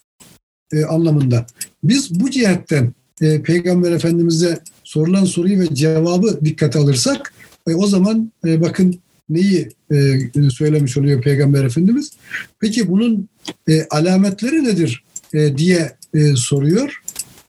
[0.74, 1.46] e, anlamında.
[1.84, 4.60] Biz bu cihetten e, Peygamber Efendimiz'e
[4.90, 7.34] sorulan soruyu ve cevabı dikkate alırsak
[7.68, 8.96] e, o zaman e, bakın
[9.30, 12.12] neyi e, söylemiş oluyor Peygamber Efendimiz.
[12.60, 13.30] Peki bunun
[13.70, 17.02] e, alametleri nedir e, diye e, soruyor.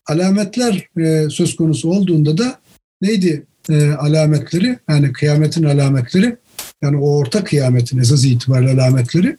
[0.07, 2.59] Alametler e, söz konusu olduğunda da
[3.03, 4.79] neydi e, alametleri?
[4.89, 6.37] Yani kıyametin alametleri
[6.83, 9.37] yani o orta kıyametin esas itibariyle alametleri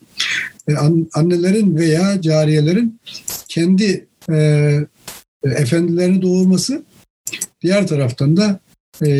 [0.67, 2.99] e, an, annelerin veya cariyelerin
[3.47, 4.35] kendi e,
[5.43, 6.83] e, efendilerini doğurması
[7.61, 8.59] diğer taraftan da
[9.05, 9.11] e,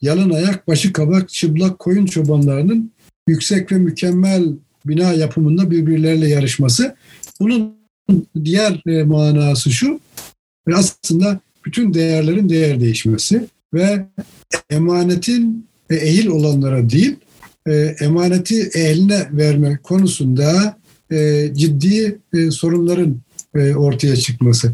[0.00, 2.92] yalın ayak, başı kabak, çıplak koyun çobanlarının
[3.28, 4.44] yüksek ve mükemmel
[4.86, 6.96] bina yapımında birbirleriyle yarışması.
[7.40, 7.74] Bunun
[8.44, 10.00] diğer e, manası şu,
[10.74, 14.06] aslında bütün değerlerin değer değişmesi ve
[14.70, 17.16] emanetin e, ehil olanlara değil,
[17.68, 20.78] e, emaneti eline verme konusunda
[21.12, 23.20] e, ciddi e, sorunların
[23.54, 24.72] e, ortaya çıkması.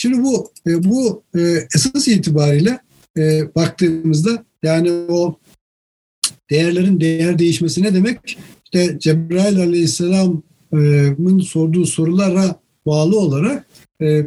[0.00, 1.40] Şimdi bu e, bu e,
[1.74, 2.78] esas itibariyle
[3.16, 5.38] e, baktığımızda yani o
[6.50, 8.38] değerlerin değer değişmesi ne demek?
[8.64, 13.66] İşte Cebrail Aleyhisselam'ın sorduğu sorulara bağlı olarak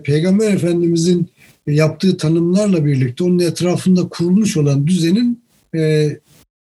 [0.03, 1.27] Peygamber Efendimizin
[1.67, 5.43] yaptığı tanımlarla birlikte onun etrafında kurulmuş olan düzenin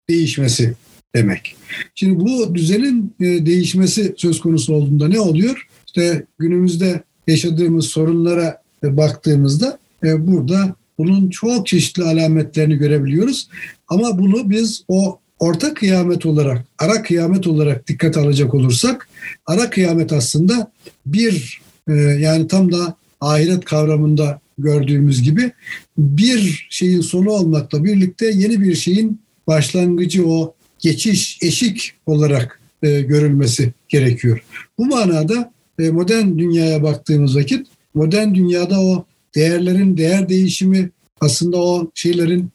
[0.09, 0.73] değişmesi
[1.15, 1.55] demek.
[1.95, 5.67] Şimdi bu düzenin değişmesi söz konusu olduğunda ne oluyor?
[5.85, 13.49] İşte günümüzde yaşadığımız sorunlara baktığımızda e, burada bunun çok çeşitli alametlerini görebiliyoruz.
[13.87, 19.09] Ama bunu biz o orta kıyamet olarak, ara kıyamet olarak dikkat alacak olursak,
[19.45, 20.71] ara kıyamet aslında
[21.05, 25.51] bir e, yani tam da ahiret kavramında gördüğümüz gibi
[25.97, 33.73] bir şeyin sonu olmakla birlikte yeni bir şeyin başlangıcı o geçiş, eşik olarak e, görülmesi
[33.89, 34.43] gerekiyor.
[34.77, 40.89] Bu manada e, modern dünyaya baktığımız vakit modern dünyada o değerlerin değer değişimi
[41.21, 42.49] aslında o şeylerin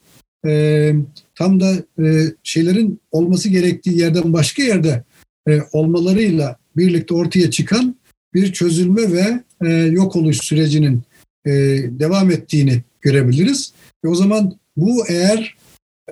[0.47, 0.93] e,
[1.35, 1.73] tam da
[2.05, 5.05] e, şeylerin olması gerektiği yerden başka yerde
[5.49, 7.97] e, olmalarıyla birlikte ortaya çıkan
[8.35, 11.03] bir çözülme ve e, yok oluş sürecinin
[11.47, 11.51] e,
[11.91, 13.73] devam ettiğini görebiliriz.
[14.05, 15.57] Ve o zaman bu eğer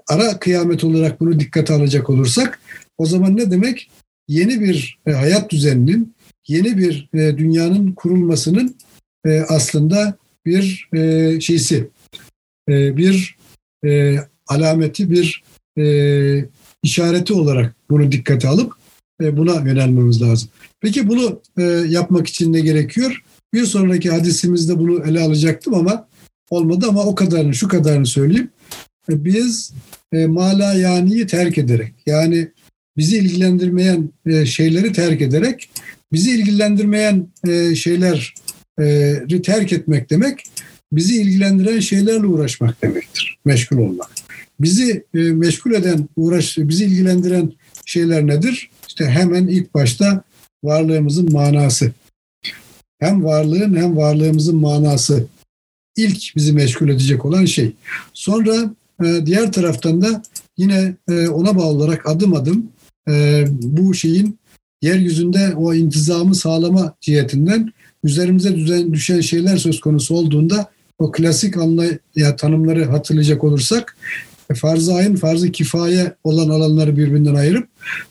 [0.09, 2.61] ara kıyamet olarak bunu dikkate alacak olursak
[2.99, 3.91] o zaman ne demek?
[4.29, 6.15] Yeni bir e, hayat düzeninin,
[6.49, 8.77] yeni bir e, dünyanın kurulmasının
[9.27, 10.17] e, aslında
[10.47, 11.89] bir e, şeysi,
[12.69, 13.37] e, bir
[13.85, 14.17] e,
[14.47, 15.43] alameti, bir
[15.79, 15.85] e,
[16.83, 18.73] işareti olarak bunu dikkate alıp
[19.23, 20.49] e, buna yönelmemiz lazım.
[20.81, 23.23] Peki bunu e, yapmak için ne gerekiyor?
[23.55, 26.09] Bir sonraki hadisimizde bunu ele alacaktım ama
[26.51, 28.51] olmadı ama o kadarını şu kadarını söyleyeyim.
[29.11, 29.73] E, biz
[30.13, 32.49] e, mala yaniyi terk ederek yani
[32.97, 35.71] bizi ilgilendirmeyen e, şeyleri terk ederek
[36.13, 37.75] bizi ilgilendirmeyen e,
[38.79, 40.45] şeyleri terk etmek demek
[40.93, 43.39] bizi ilgilendiren şeylerle uğraşmak demektir.
[43.45, 44.11] Meşgul olmak.
[44.61, 47.53] Bizi e, meşgul eden, uğraş, bizi ilgilendiren
[47.85, 48.71] şeyler nedir?
[48.89, 50.23] İşte hemen ilk başta
[50.65, 51.93] varlığımızın manası.
[52.99, 55.27] Hem varlığın hem varlığımızın manası
[55.97, 57.73] ilk bizi meşgul edecek olan şey.
[58.13, 58.75] Sonra
[59.05, 60.23] e, diğer taraftan da
[60.57, 62.67] yine e, ona bağlı olarak adım adım
[63.09, 64.39] e, bu şeyin
[64.83, 67.73] yeryüzünde o intizamı sağlama cihetinden
[68.07, 68.57] üzerimize
[68.93, 71.99] düşen şeyler söz konusu olduğunda o klasik anlay
[72.39, 73.97] tanımları hatırlayacak olursak
[74.51, 77.69] e, farz-ı ayın farz-ı kifaye olan alanları birbirinden ayırıp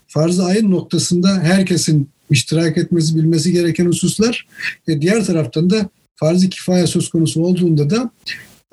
[0.08, 4.48] farz-ı ayın noktasında herkesin iştirak etmesi, bilmesi gereken hususlar.
[4.88, 8.12] E diğer taraftan da farz-ı kifaya söz konusu olduğunda da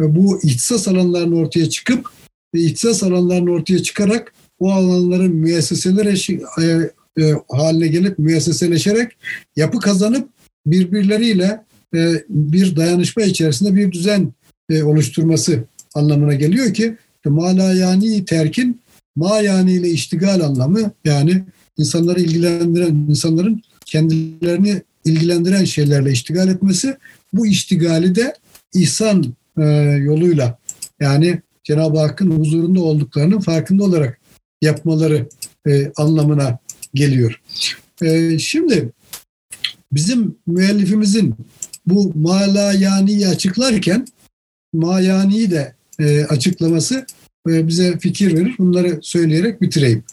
[0.00, 2.06] e, bu ihtisas alanlarının ortaya çıkıp
[2.54, 6.28] ve ihtisas alanlarının ortaya çıkarak o alanların müesseseler
[7.18, 9.12] e, haline gelip müesseseleşerek
[9.56, 10.28] yapı kazanıp
[10.66, 14.32] birbirleriyle e, bir dayanışma içerisinde bir düzen
[14.70, 18.80] e, oluşturması anlamına geliyor ki mala yani terkin
[19.16, 21.44] ma yani ile iştigal anlamı yani
[21.76, 26.96] insanları ilgilendiren insanların kendilerini ilgilendiren şeylerle iştigal etmesi
[27.32, 28.34] bu iştigali de
[28.74, 29.62] ihsan e,
[30.02, 30.58] yoluyla
[31.00, 34.20] yani Cenab-ı Hakk'ın huzurunda olduklarının farkında olarak
[34.62, 35.28] yapmaları
[35.96, 36.58] anlamına
[36.94, 37.40] geliyor.
[38.38, 38.92] Şimdi
[39.92, 41.34] bizim müellifimizin
[41.86, 44.06] bu malayaniyi açıklarken
[44.72, 47.06] mayaniyi de e, açıklaması
[47.48, 48.54] e, bize fikir verir.
[48.58, 50.04] Bunları söyleyerek bitireyim.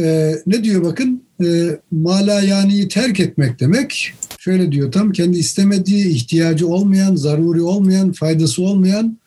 [0.00, 1.24] E, ne diyor bakın?
[1.44, 4.12] E, malayaniyi terk etmek demek.
[4.38, 9.18] Şöyle diyor tam kendi istemediği, ihtiyacı olmayan, zaruri olmayan, faydası olmayan,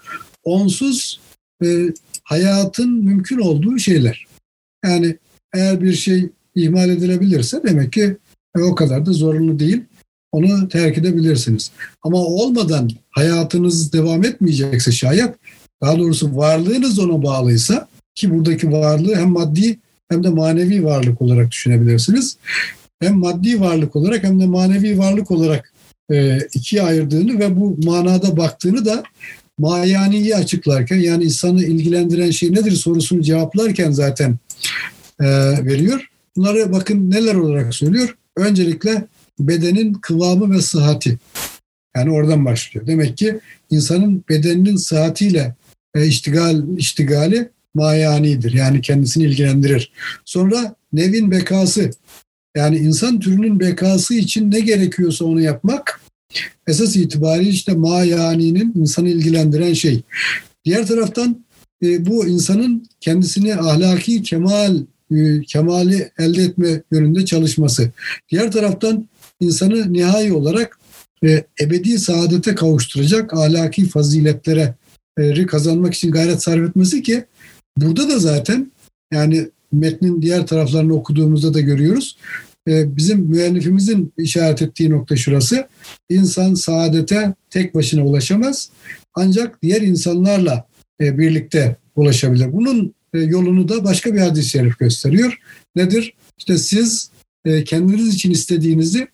[0.44, 1.20] onsuz
[1.64, 1.94] e,
[2.24, 4.26] hayatın mümkün olduğu şeyler.
[4.86, 5.18] Yani
[5.54, 8.18] eğer bir şey ihmal edilebilirse demek ki
[8.58, 9.82] e, o kadar da zorunlu değil.
[10.32, 11.72] Onu terk edebilirsiniz.
[12.04, 15.36] Ama olmadan hayatınız devam etmeyecekse şayet,
[15.82, 19.80] daha doğrusu varlığınız ona bağlıysa ki buradaki varlığı hem maddi
[20.10, 22.38] hem de manevi varlık olarak düşünebilirsiniz.
[23.02, 25.74] Hem maddi varlık olarak hem de manevi varlık olarak
[26.12, 29.04] e, ikiye ayırdığını ve bu manada baktığını da
[29.58, 34.38] mayaniyi açıklarken yani insanı ilgilendiren şey nedir sorusunu cevaplarken zaten
[35.20, 35.26] e,
[35.66, 36.10] veriyor.
[36.36, 38.18] Bunları bakın neler olarak söylüyor.
[38.38, 39.08] Öncelikle
[39.40, 41.18] bedenin kıvamı ve sıhhati.
[41.96, 42.88] Yani oradan başlıyor.
[42.88, 45.56] Demek ki insanın bedeninin sıhhatiyle
[45.96, 48.54] e, iştigal, iştigali mayanidir.
[48.54, 49.92] Yani kendisini ilgilendirir.
[50.26, 51.92] Sonra nevin bekası.
[52.58, 56.02] Yani insan türünün bekası için ne gerekiyorsa onu yapmak
[56.68, 60.02] esas itibariyle işte mayaninin insanı ilgilendiren şey.
[60.66, 61.46] Diğer taraftan
[61.84, 64.78] e, bu insanın kendisini ahlaki kemal
[65.48, 67.92] kemali elde etme yönünde çalışması.
[68.32, 69.08] Diğer taraftan
[69.40, 70.80] insanı nihai olarak
[71.26, 74.76] e, ebedi saadete kavuşturacak ahlaki faziletlere
[75.18, 77.26] e, kazanmak için gayret sarf etmesi ki
[77.78, 78.72] burada da zaten
[79.14, 82.18] yani metnin diğer taraflarını okuduğumuzda da görüyoruz.
[82.68, 85.68] E, bizim müellifimizin işaret ettiği nokta şurası.
[86.10, 88.70] İnsan saadete tek başına ulaşamaz.
[89.16, 90.68] Ancak diğer insanlarla
[91.02, 92.54] e, birlikte ulaşabilir.
[92.54, 95.40] Bunun e, yolunu da başka bir hadis-i şerif gösteriyor.
[95.76, 96.14] Nedir?
[96.38, 97.10] İşte siz
[97.46, 99.08] e, kendiniz için istediğinizi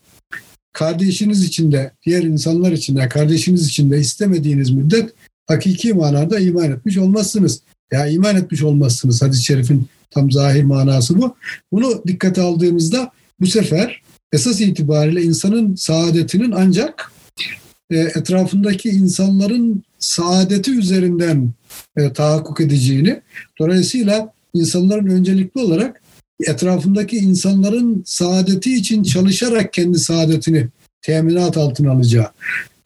[0.72, 5.10] kardeşiniz için de, diğer insanlar için de, kardeşiniz için de istemediğiniz müddet
[5.46, 7.60] hakiki manada iman etmiş olmazsınız.
[7.92, 9.22] Ya iman etmiş olmazsınız.
[9.22, 11.36] Hadis-i şerifin tam zahir manası bu.
[11.72, 17.12] Bunu dikkate aldığımızda bu sefer esas itibariyle insanın saadetinin ancak
[17.90, 21.50] e, etrafındaki insanların saadeti üzerinden
[21.96, 23.20] e, tahakkuk edeceğini,
[23.58, 26.02] dolayısıyla insanların öncelikli olarak
[26.46, 30.68] etrafındaki insanların saadeti için çalışarak kendi saadetini
[31.02, 32.26] teminat altına alacağı,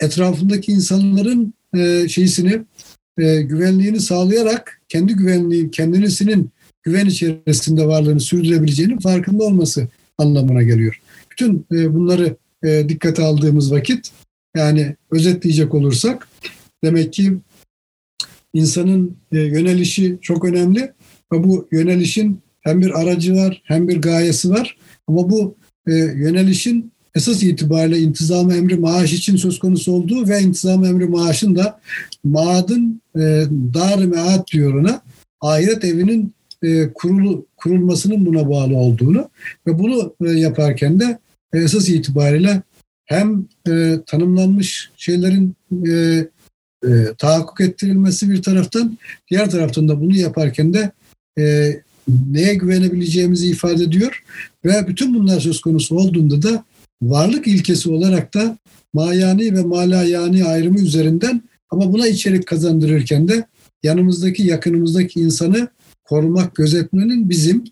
[0.01, 2.63] etrafındaki insanların e, şeysini
[3.19, 6.51] e, güvenliğini sağlayarak kendi güvenliği, kendisinin
[6.83, 9.89] güven içerisinde varlığını sürdürebileceğinin farkında olması
[10.19, 11.01] anlamına geliyor.
[11.31, 14.11] bütün e, bunları e, dikkate aldığımız vakit
[14.57, 16.29] yani özetleyecek olursak
[16.85, 17.33] demek ki
[18.55, 20.93] insanın e, yönelişi çok önemli
[21.33, 24.77] ve bu yönelişin hem bir aracı var hem bir gayesi var.
[25.07, 25.55] Ama bu
[25.87, 31.57] e, yönelişin esas itibariyle intizam emri maaş için söz konusu olduğu ve intizam emri maaşın
[31.57, 31.81] da
[32.25, 33.21] maadın e,
[33.75, 35.03] dar mead diyor ona
[35.41, 36.35] ahiret evinin
[36.95, 39.29] kurulu, kurulmasının buna bağlı olduğunu
[39.67, 41.19] ve bunu yaparken de
[41.53, 42.63] esas itibariyle
[43.05, 45.93] hem e, tanımlanmış şeylerin e,
[46.85, 48.99] e, tahakkuk ettirilmesi bir taraftan,
[49.31, 50.91] diğer taraftan da bunu yaparken de
[51.39, 51.75] e,
[52.31, 54.25] neye güvenebileceğimizi ifade ediyor
[54.65, 56.65] ve bütün bunlar söz konusu olduğunda da
[57.03, 58.59] varlık ilkesi olarak da
[58.93, 63.45] mayani ve malayani ayrımı üzerinden ama buna içerik kazandırırken de
[63.83, 65.69] yanımızdaki, yakınımızdaki insanı
[66.05, 67.65] korumak, gözetmenin bizim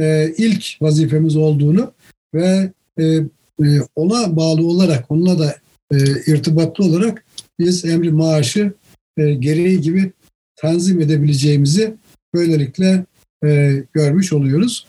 [0.00, 1.92] e, ilk vazifemiz olduğunu
[2.34, 3.20] ve e,
[3.64, 5.56] e, ona bağlı olarak, onunla da
[5.92, 5.96] e,
[6.26, 7.24] irtibatlı olarak
[7.58, 8.72] biz emri maaşı
[9.16, 10.12] e, gereği gibi
[10.56, 11.94] tanzim edebileceğimizi
[12.34, 13.04] böylelikle
[13.92, 14.86] görmüş oluyoruz.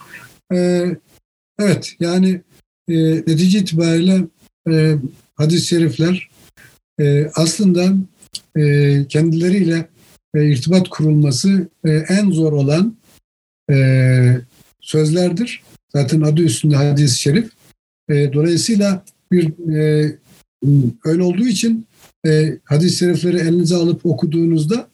[1.59, 2.41] Evet, yani
[2.89, 4.21] e, netice itibariyle
[5.35, 6.29] hadis-i şerifler
[7.35, 7.93] aslında
[9.09, 9.87] kendileriyle
[10.35, 11.67] irtibat kurulması
[12.09, 12.97] en zor olan
[14.81, 15.63] sözlerdir.
[15.95, 17.51] Zaten adı üstünde hadis-i şerif.
[18.09, 20.11] E, dolayısıyla bir e,
[21.05, 21.85] öyle olduğu için
[22.25, 24.87] e, hadis-i şerifleri elinize alıp okuduğunuzda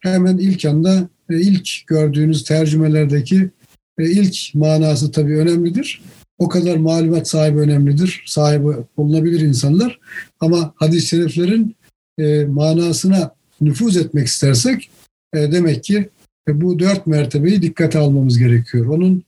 [0.00, 3.50] hemen ilk anda e, ilk gördüğünüz tercümelerdeki
[3.98, 6.02] e, ilk manası tabii önemlidir.
[6.38, 8.22] O kadar malumat sahibi önemlidir.
[8.26, 10.00] Sahibi olunabilir insanlar.
[10.40, 11.76] Ama hadis-i şeriflerin
[12.18, 14.90] e, manasına nüfuz etmek istersek
[15.34, 16.08] e, demek ki
[16.48, 18.86] e, bu dört mertebeyi dikkate almamız gerekiyor.
[18.86, 19.22] Onun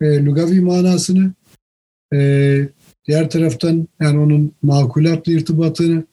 [0.00, 1.32] e, lugavi manasını,
[2.14, 2.18] e,
[3.08, 6.04] diğer taraftan yani onun makulatla irtibatını,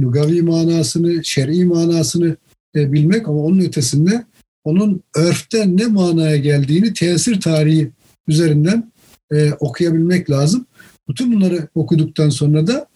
[0.00, 2.36] lugavi manasını, şer'i manasını
[2.76, 4.24] e, bilmek ama onun ötesinde
[4.64, 7.90] onun örften ne manaya geldiğini tesir tarihi
[8.28, 8.92] üzerinden
[9.32, 10.66] e, okuyabilmek lazım.
[11.08, 12.86] Bütün bunları okuduktan sonra da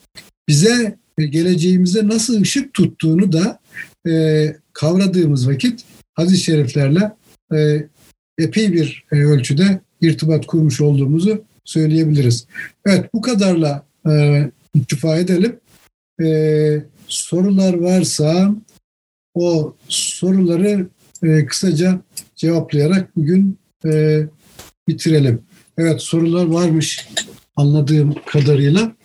[0.49, 3.59] bize e, geleceğimize nasıl ışık tuttuğunu da
[4.09, 5.85] e, kavradığımız vakit
[6.15, 7.13] hadis-i şeriflerle
[7.55, 7.87] e,
[8.39, 12.47] epey bir e, ölçüde irtibat kurmuş olduğumuzu söyleyebiliriz.
[12.87, 14.43] Evet bu kadarla e,
[14.75, 15.61] iktifa edelim.
[16.23, 18.55] E, sorular varsa
[19.35, 20.87] o soruları
[21.23, 22.01] e, kısaca
[22.37, 24.23] cevaplayarak bugün e,
[24.89, 25.43] bitirelim.
[25.79, 27.09] Evet sorular varmış
[27.57, 28.97] anladığım kadarıyla.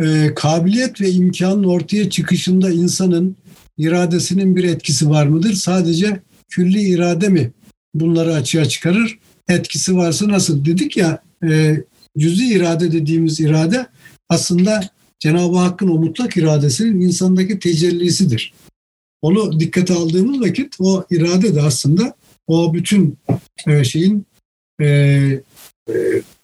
[0.00, 3.36] E, kabiliyet ve imkanın ortaya çıkışında insanın
[3.78, 5.52] iradesinin bir etkisi var mıdır?
[5.52, 7.52] Sadece külli irade mi
[7.94, 9.18] bunları açığa çıkarır?
[9.48, 10.64] Etkisi varsa nasıl?
[10.64, 11.80] Dedik ya e,
[12.18, 13.86] cüzi irade dediğimiz irade
[14.28, 18.54] aslında Cenab-ı Hakk'ın o mutlak iradesinin insandaki tecellisidir.
[19.22, 22.16] Onu dikkate aldığımız vakit o irade de aslında
[22.46, 23.18] o bütün
[23.66, 24.26] e, şeyin
[24.80, 24.86] e,
[25.88, 25.94] e,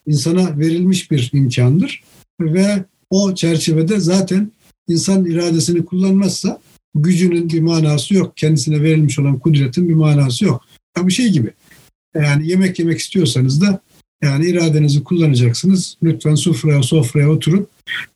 [0.06, 2.02] insana verilmiş bir imkandır
[2.40, 4.52] ve o çerçevede zaten
[4.88, 6.60] insan iradesini kullanmazsa
[6.94, 8.36] gücünün bir manası yok.
[8.36, 10.62] Kendisine verilmiş olan kudretin bir manası yok.
[10.96, 11.52] Ya bir şey gibi.
[12.14, 13.80] Yani yemek yemek istiyorsanız da
[14.22, 15.96] yani iradenizi kullanacaksınız.
[16.02, 17.70] Lütfen sofraya sofraya oturup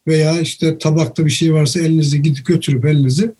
[0.06, 3.32] veya işte tabakta bir şey varsa elinizi gidip götürüp elinizi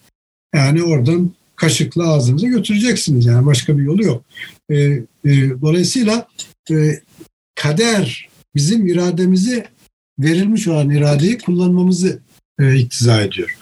[0.55, 3.27] yani oradan kaşıkla ağzınıza götüreceksiniz.
[3.27, 4.25] Yani başka bir yolu yok.
[4.71, 5.03] E, e,
[5.63, 6.29] dolayısıyla
[6.71, 7.01] e,
[7.55, 9.65] kader bizim irademizi
[10.19, 12.21] verilmiş olan iradeyi kullanmamızı
[12.61, 13.59] e, iktiza ediyor.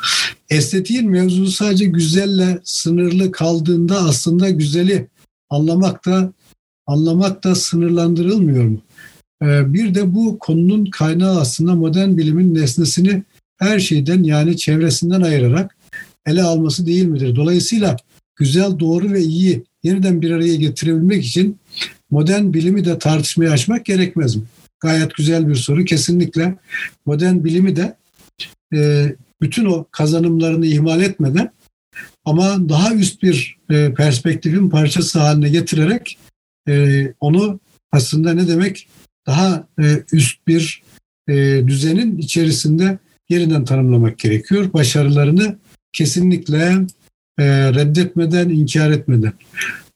[0.51, 5.07] Estetiğin mevzusu sadece güzelle sınırlı kaldığında aslında güzeli
[5.51, 6.33] anlamak da
[6.87, 8.81] anlamak da sınırlandırılmıyor mu?
[9.43, 13.23] E, bir de bu konunun kaynağı aslında modern bilimin nesnesini
[13.59, 15.77] her şeyden yani çevresinden ayırarak
[16.27, 17.37] ele alması değil midir?
[17.37, 17.97] Dolayısıyla
[18.37, 21.59] güzel, doğru ve iyi yeniden bir araya getirebilmek için
[22.11, 24.43] modern bilimi de tartışmaya açmak gerekmez mi?
[24.81, 25.85] Gayet güzel bir soru.
[25.85, 26.55] Kesinlikle
[27.07, 27.97] modern bilimi de
[28.75, 29.07] e,
[29.41, 31.53] bütün o kazanımlarını ihmal etmeden
[32.25, 36.19] ama daha üst bir e, perspektifin parçası haline getirerek
[36.69, 37.61] e, onu
[37.93, 38.89] aslında ne demek
[39.27, 40.83] daha e, üst bir
[41.29, 41.35] e,
[41.67, 42.99] düzenin içerisinde
[43.29, 44.73] yeniden tanımlamak gerekiyor.
[44.73, 45.59] Başarılarını
[45.93, 46.87] kesinlikle
[47.39, 49.33] e, reddetmeden, inkar etmeden.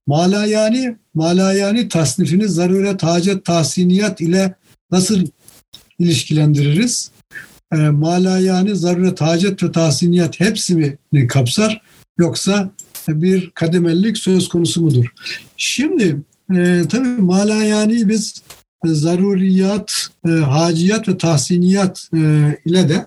[0.06, 4.54] Malayani, malayani tasnifini zaruret, hacet, tahsiniyat ile
[4.90, 5.26] nasıl
[5.98, 7.10] ilişkilendiririz?
[7.72, 11.82] E, malayani, zaruret, hacet ve tahsiniyat hepsi mi kapsar?
[12.18, 12.70] Yoksa
[13.08, 15.06] bir kademellik söz konusu mudur?
[15.56, 16.16] Şimdi
[16.56, 18.42] e, tabii malayani biz
[18.84, 22.18] zaruriyat, e, haciyat ve tahsiniyat e,
[22.64, 23.06] ile de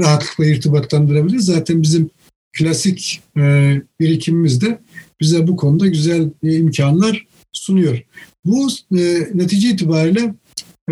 [0.00, 1.44] rahatlıkla irtibatlandırabiliriz.
[1.44, 2.10] Zaten bizim
[2.52, 4.78] klasik e, birikimimiz de
[5.20, 8.02] bize bu konuda güzel e, imkanlar sunuyor.
[8.44, 8.68] Bu
[8.98, 10.34] e, netice itibariyle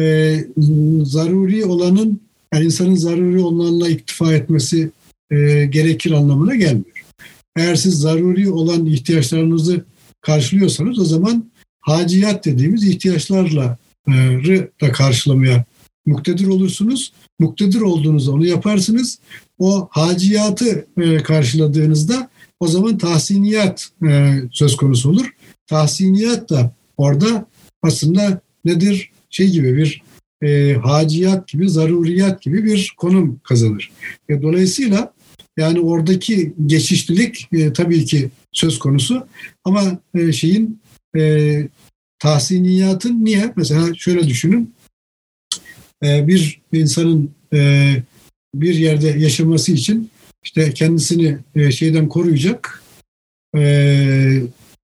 [0.00, 0.36] e,
[1.02, 2.20] zaruri olanın
[2.54, 4.90] yani insanın zaruri olanla iktifa etmesi
[5.30, 7.04] e, gerekir anlamına gelmiyor.
[7.56, 9.84] Eğer siz zaruri olan ihtiyaçlarınızı
[10.20, 11.50] karşılıyorsanız o zaman
[11.80, 13.78] haciyat dediğimiz ihtiyaçlarla
[14.08, 14.12] e,
[14.80, 15.64] da karşılamaya
[16.06, 17.12] muktedir olursunuz.
[17.38, 19.18] Muktedir olduğunuzda onu yaparsınız.
[19.58, 25.34] O haciyatı e, karşıladığınızda o zaman tahsiniyat e, söz konusu olur.
[25.66, 27.46] Tahsiniyat da orada
[27.82, 29.10] aslında nedir?
[29.30, 30.02] Şey gibi bir
[30.42, 33.90] e, haciyat gibi, zaruriyat gibi bir konum kazanır.
[34.28, 35.12] E, dolayısıyla
[35.56, 39.26] yani oradaki geçişlilik e, tabii ki söz konusu
[39.64, 40.80] ama e, şeyin
[41.16, 41.68] e,
[42.18, 43.52] tahsiniyatın niye?
[43.56, 44.74] Mesela şöyle düşünün.
[46.04, 47.92] E, bir insanın e,
[48.54, 50.10] bir yerde yaşaması için
[50.44, 52.82] işte kendisini e, şeyden koruyacak,
[53.56, 54.42] e,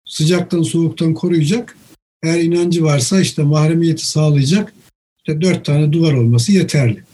[0.06, 1.76] sıcaktan soğuktan koruyacak.
[2.22, 4.74] Eğer inancı varsa işte mahremiyeti sağlayacak.
[5.18, 7.04] İşte dört tane duvar olması yeterli.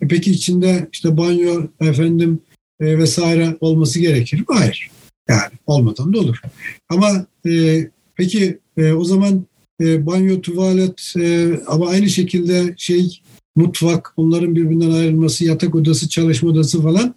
[0.00, 2.40] E peki içinde işte banyo efendim
[2.80, 4.46] e, vesaire olması gerekir mi?
[4.48, 4.90] Hayır.
[5.28, 6.40] Yani olmadan da olur.
[6.88, 7.80] Ama e,
[8.16, 9.46] peki e, o zaman
[9.80, 13.20] e, banyo, tuvalet e, ama aynı şekilde şey
[13.56, 17.14] mutfak, onların birbirinden ayrılması, yatak odası, çalışma odası falan.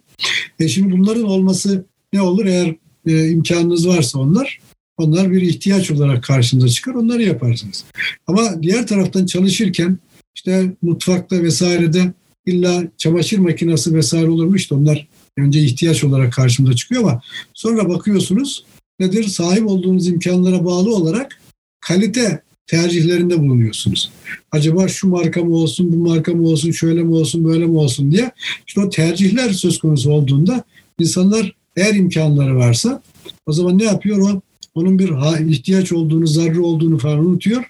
[0.60, 2.76] E şimdi bunların olması ne olur eğer
[3.06, 4.60] e, imkanınız varsa onlar?
[4.98, 7.84] Onlar bir ihtiyaç olarak karşınıza çıkar, onları yaparsınız.
[8.26, 9.98] Ama diğer taraftan çalışırken
[10.34, 12.12] işte mutfakta vesairede
[12.46, 17.20] illa çamaşır makinesi vesaire olurmuş da onlar önce ihtiyaç olarak karşımıza çıkıyor ama
[17.54, 18.64] sonra bakıyorsunuz
[19.00, 19.24] nedir?
[19.24, 21.40] Sahip olduğunuz imkanlara bağlı olarak
[21.80, 24.10] kalite tercihlerinde bulunuyorsunuz.
[24.52, 28.12] Acaba şu marka mı olsun, bu marka mı olsun, şöyle mi olsun, böyle mi olsun
[28.12, 28.30] diye.
[28.66, 30.64] İşte o tercihler söz konusu olduğunda
[30.98, 33.02] insanlar eğer imkanları varsa
[33.46, 34.18] o zaman ne yapıyor?
[34.18, 34.40] O
[34.74, 35.10] onun bir
[35.48, 37.64] ihtiyaç olduğunu, zarrı olduğunu falan unutuyor.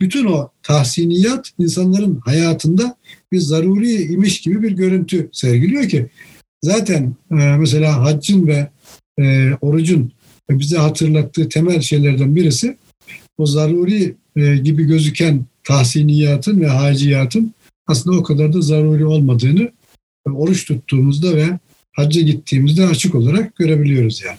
[0.00, 2.96] Bütün o tahsiniyat insanların hayatında
[3.32, 6.06] bir zaruri imiş gibi bir görüntü sergiliyor ki
[6.62, 8.70] zaten e, mesela haccın ve
[9.20, 10.12] e, orucun
[10.58, 12.76] bize hatırlattığı temel şeylerden birisi
[13.38, 17.54] o zaruri e, gibi gözüken tahsiniyatın ve haciyatın
[17.86, 19.72] aslında o kadar da zaruri olmadığını
[20.26, 21.58] e, oruç tuttuğumuzda ve
[21.92, 24.38] hacca gittiğimizde açık olarak görebiliyoruz yani.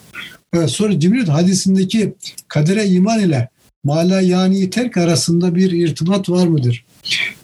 [0.54, 2.14] Evet, sonra Cibril hadisindeki
[2.48, 3.48] kadere iman ile
[3.84, 6.84] mala yani terk arasında bir irtibat var mıdır?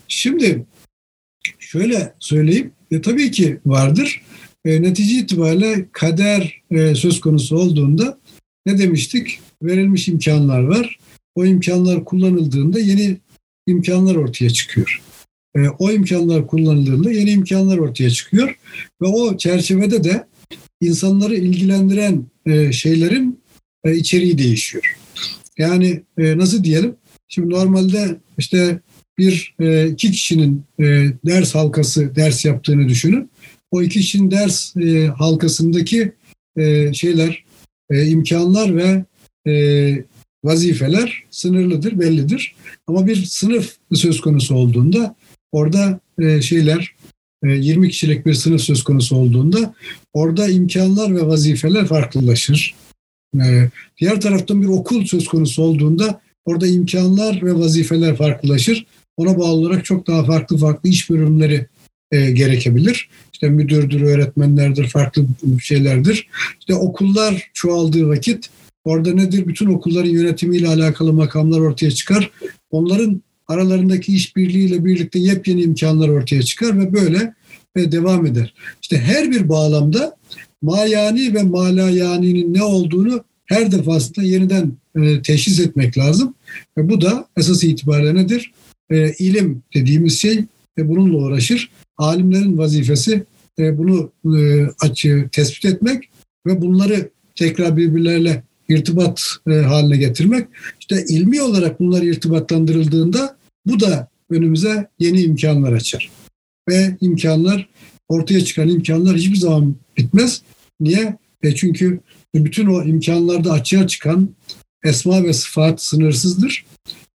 [0.09, 0.67] Şimdi
[1.59, 2.71] şöyle söyleyeyim.
[2.91, 4.23] E, tabii ki vardır.
[4.65, 8.18] E, netice itibariyle kader e, söz konusu olduğunda
[8.69, 9.41] ne demiştik?
[9.63, 10.99] Verilmiş imkanlar var.
[11.35, 13.17] O imkanlar kullanıldığında yeni
[13.67, 15.03] imkanlar ortaya çıkıyor.
[15.57, 18.59] E, o imkanlar kullanıldığında yeni imkanlar ortaya çıkıyor
[19.03, 20.27] ve o çerçevede de
[20.81, 23.41] insanları ilgilendiren e, şeylerin
[23.85, 24.97] e, içeriği değişiyor.
[25.59, 26.95] Yani e, nasıl diyelim?
[27.29, 28.81] Şimdi normalde işte
[29.19, 30.85] bir e, iki kişinin e,
[31.27, 33.31] ders halkası ders yaptığını düşünün.
[33.71, 36.13] O iki kişinin ders e, halkasındaki
[36.57, 37.45] e, şeyler,
[37.91, 39.05] e, imkanlar ve
[39.51, 40.05] e,
[40.45, 42.55] vazifeler sınırlıdır, bellidir.
[42.87, 45.17] Ama bir sınıf söz konusu olduğunda
[45.53, 46.95] orada e, şeyler
[47.45, 49.75] 20 e, kişilik bir sınıf söz konusu olduğunda
[50.13, 52.75] orada imkanlar ve vazifeler farklılaşır.
[53.35, 53.71] E,
[54.01, 58.87] diğer taraftan bir okul söz konusu olduğunda orada imkanlar ve vazifeler farklılaşır.
[59.17, 61.67] Ona bağlı olarak çok daha farklı farklı iş bölümleri
[62.13, 63.09] e, gerekebilir.
[63.39, 65.27] İşte müdürdür, öğretmenlerdir, farklı
[65.63, 66.29] şeylerdir.
[66.61, 68.51] İşte okullar çoğaldığı vakit
[68.85, 69.47] orada nedir?
[69.47, 72.31] Bütün okulların yönetimiyle alakalı makamlar ortaya çıkar.
[72.71, 77.35] Onların aralarındaki işbirliğiyle birlikte yepyeni imkanlar ortaya çıkar ve böyle
[77.77, 78.55] ve devam eder.
[78.83, 80.17] İşte her bir bağlamda
[80.63, 86.35] mayani ve malayani'nin ne olduğunu her defasında yeniden e, teşhis etmek lazım.
[86.79, 88.53] Ve bu da esas itibariyle nedir?
[88.91, 90.45] E, ilim dediğimiz şey
[90.79, 91.71] ve bununla uğraşır.
[91.99, 93.25] Alimlerin vazifesi
[93.59, 96.11] e, bunu e, açı tespit etmek
[96.47, 100.49] ve bunları tekrar birbirlerle irtibat e, haline getirmek.
[100.81, 103.37] İşte ilmi olarak bunlar irtibatlandırıldığında
[103.67, 106.11] bu da önümüze yeni imkanlar açar.
[106.69, 107.69] Ve imkanlar,
[108.09, 110.43] ortaya çıkan imkanlar hiçbir zaman bitmez.
[110.81, 111.17] Niye?
[111.43, 112.01] E çünkü
[112.35, 114.29] bütün o imkanlarda açığa çıkan
[114.85, 116.65] esma ve sıfat sınırsızdır.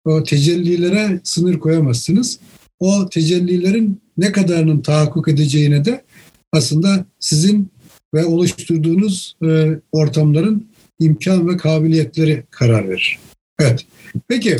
[0.05, 2.39] O tecellilere sınır koyamazsınız.
[2.79, 6.03] O tecellilerin ne kadarının tahakkuk edeceğine de
[6.51, 7.71] aslında sizin
[8.13, 10.67] ve oluşturduğunuz e, ortamların
[10.99, 13.19] imkan ve kabiliyetleri karar verir.
[13.59, 13.85] Evet.
[14.27, 14.57] Peki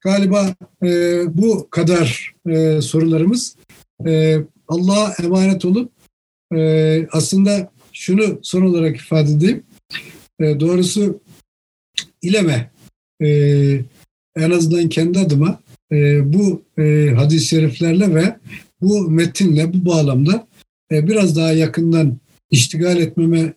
[0.00, 0.88] galiba e,
[1.38, 3.56] bu kadar e, sorularımız.
[4.06, 4.38] E,
[4.68, 5.92] Allah'a emanet olup
[6.54, 9.62] e, aslında şunu son olarak ifade edeyim.
[10.40, 11.20] E, doğrusu
[12.22, 12.70] İleme
[13.22, 13.28] e,
[14.36, 15.60] en azından kendi adıma
[15.92, 18.36] e, bu e, hadis-i şeriflerle ve
[18.82, 20.46] bu metinle bu bağlamda
[20.92, 22.16] e, biraz daha yakından
[22.50, 23.54] iştigal etmeme e,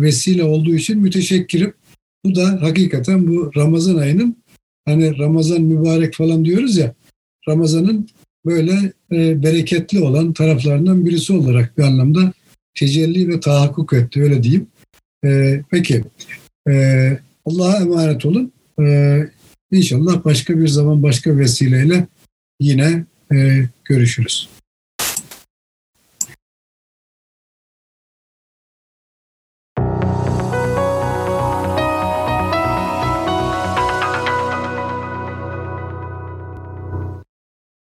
[0.00, 1.72] vesile olduğu için müteşekkirim.
[2.24, 4.36] Bu da hakikaten bu Ramazan ayının
[4.84, 6.94] hani Ramazan mübarek falan diyoruz ya
[7.48, 8.08] Ramazan'ın
[8.46, 12.32] böyle e, bereketli olan taraflarından birisi olarak bir anlamda
[12.74, 14.66] tecelli ve tahakkuk etti öyle diyeyim.
[15.24, 16.04] E, peki
[16.68, 16.72] e,
[17.44, 18.52] Allah'a emanet olun.
[18.80, 19.18] E,
[19.72, 22.06] inşallah başka bir zaman başka vesileyle
[22.60, 24.48] yine e, görüşürüz.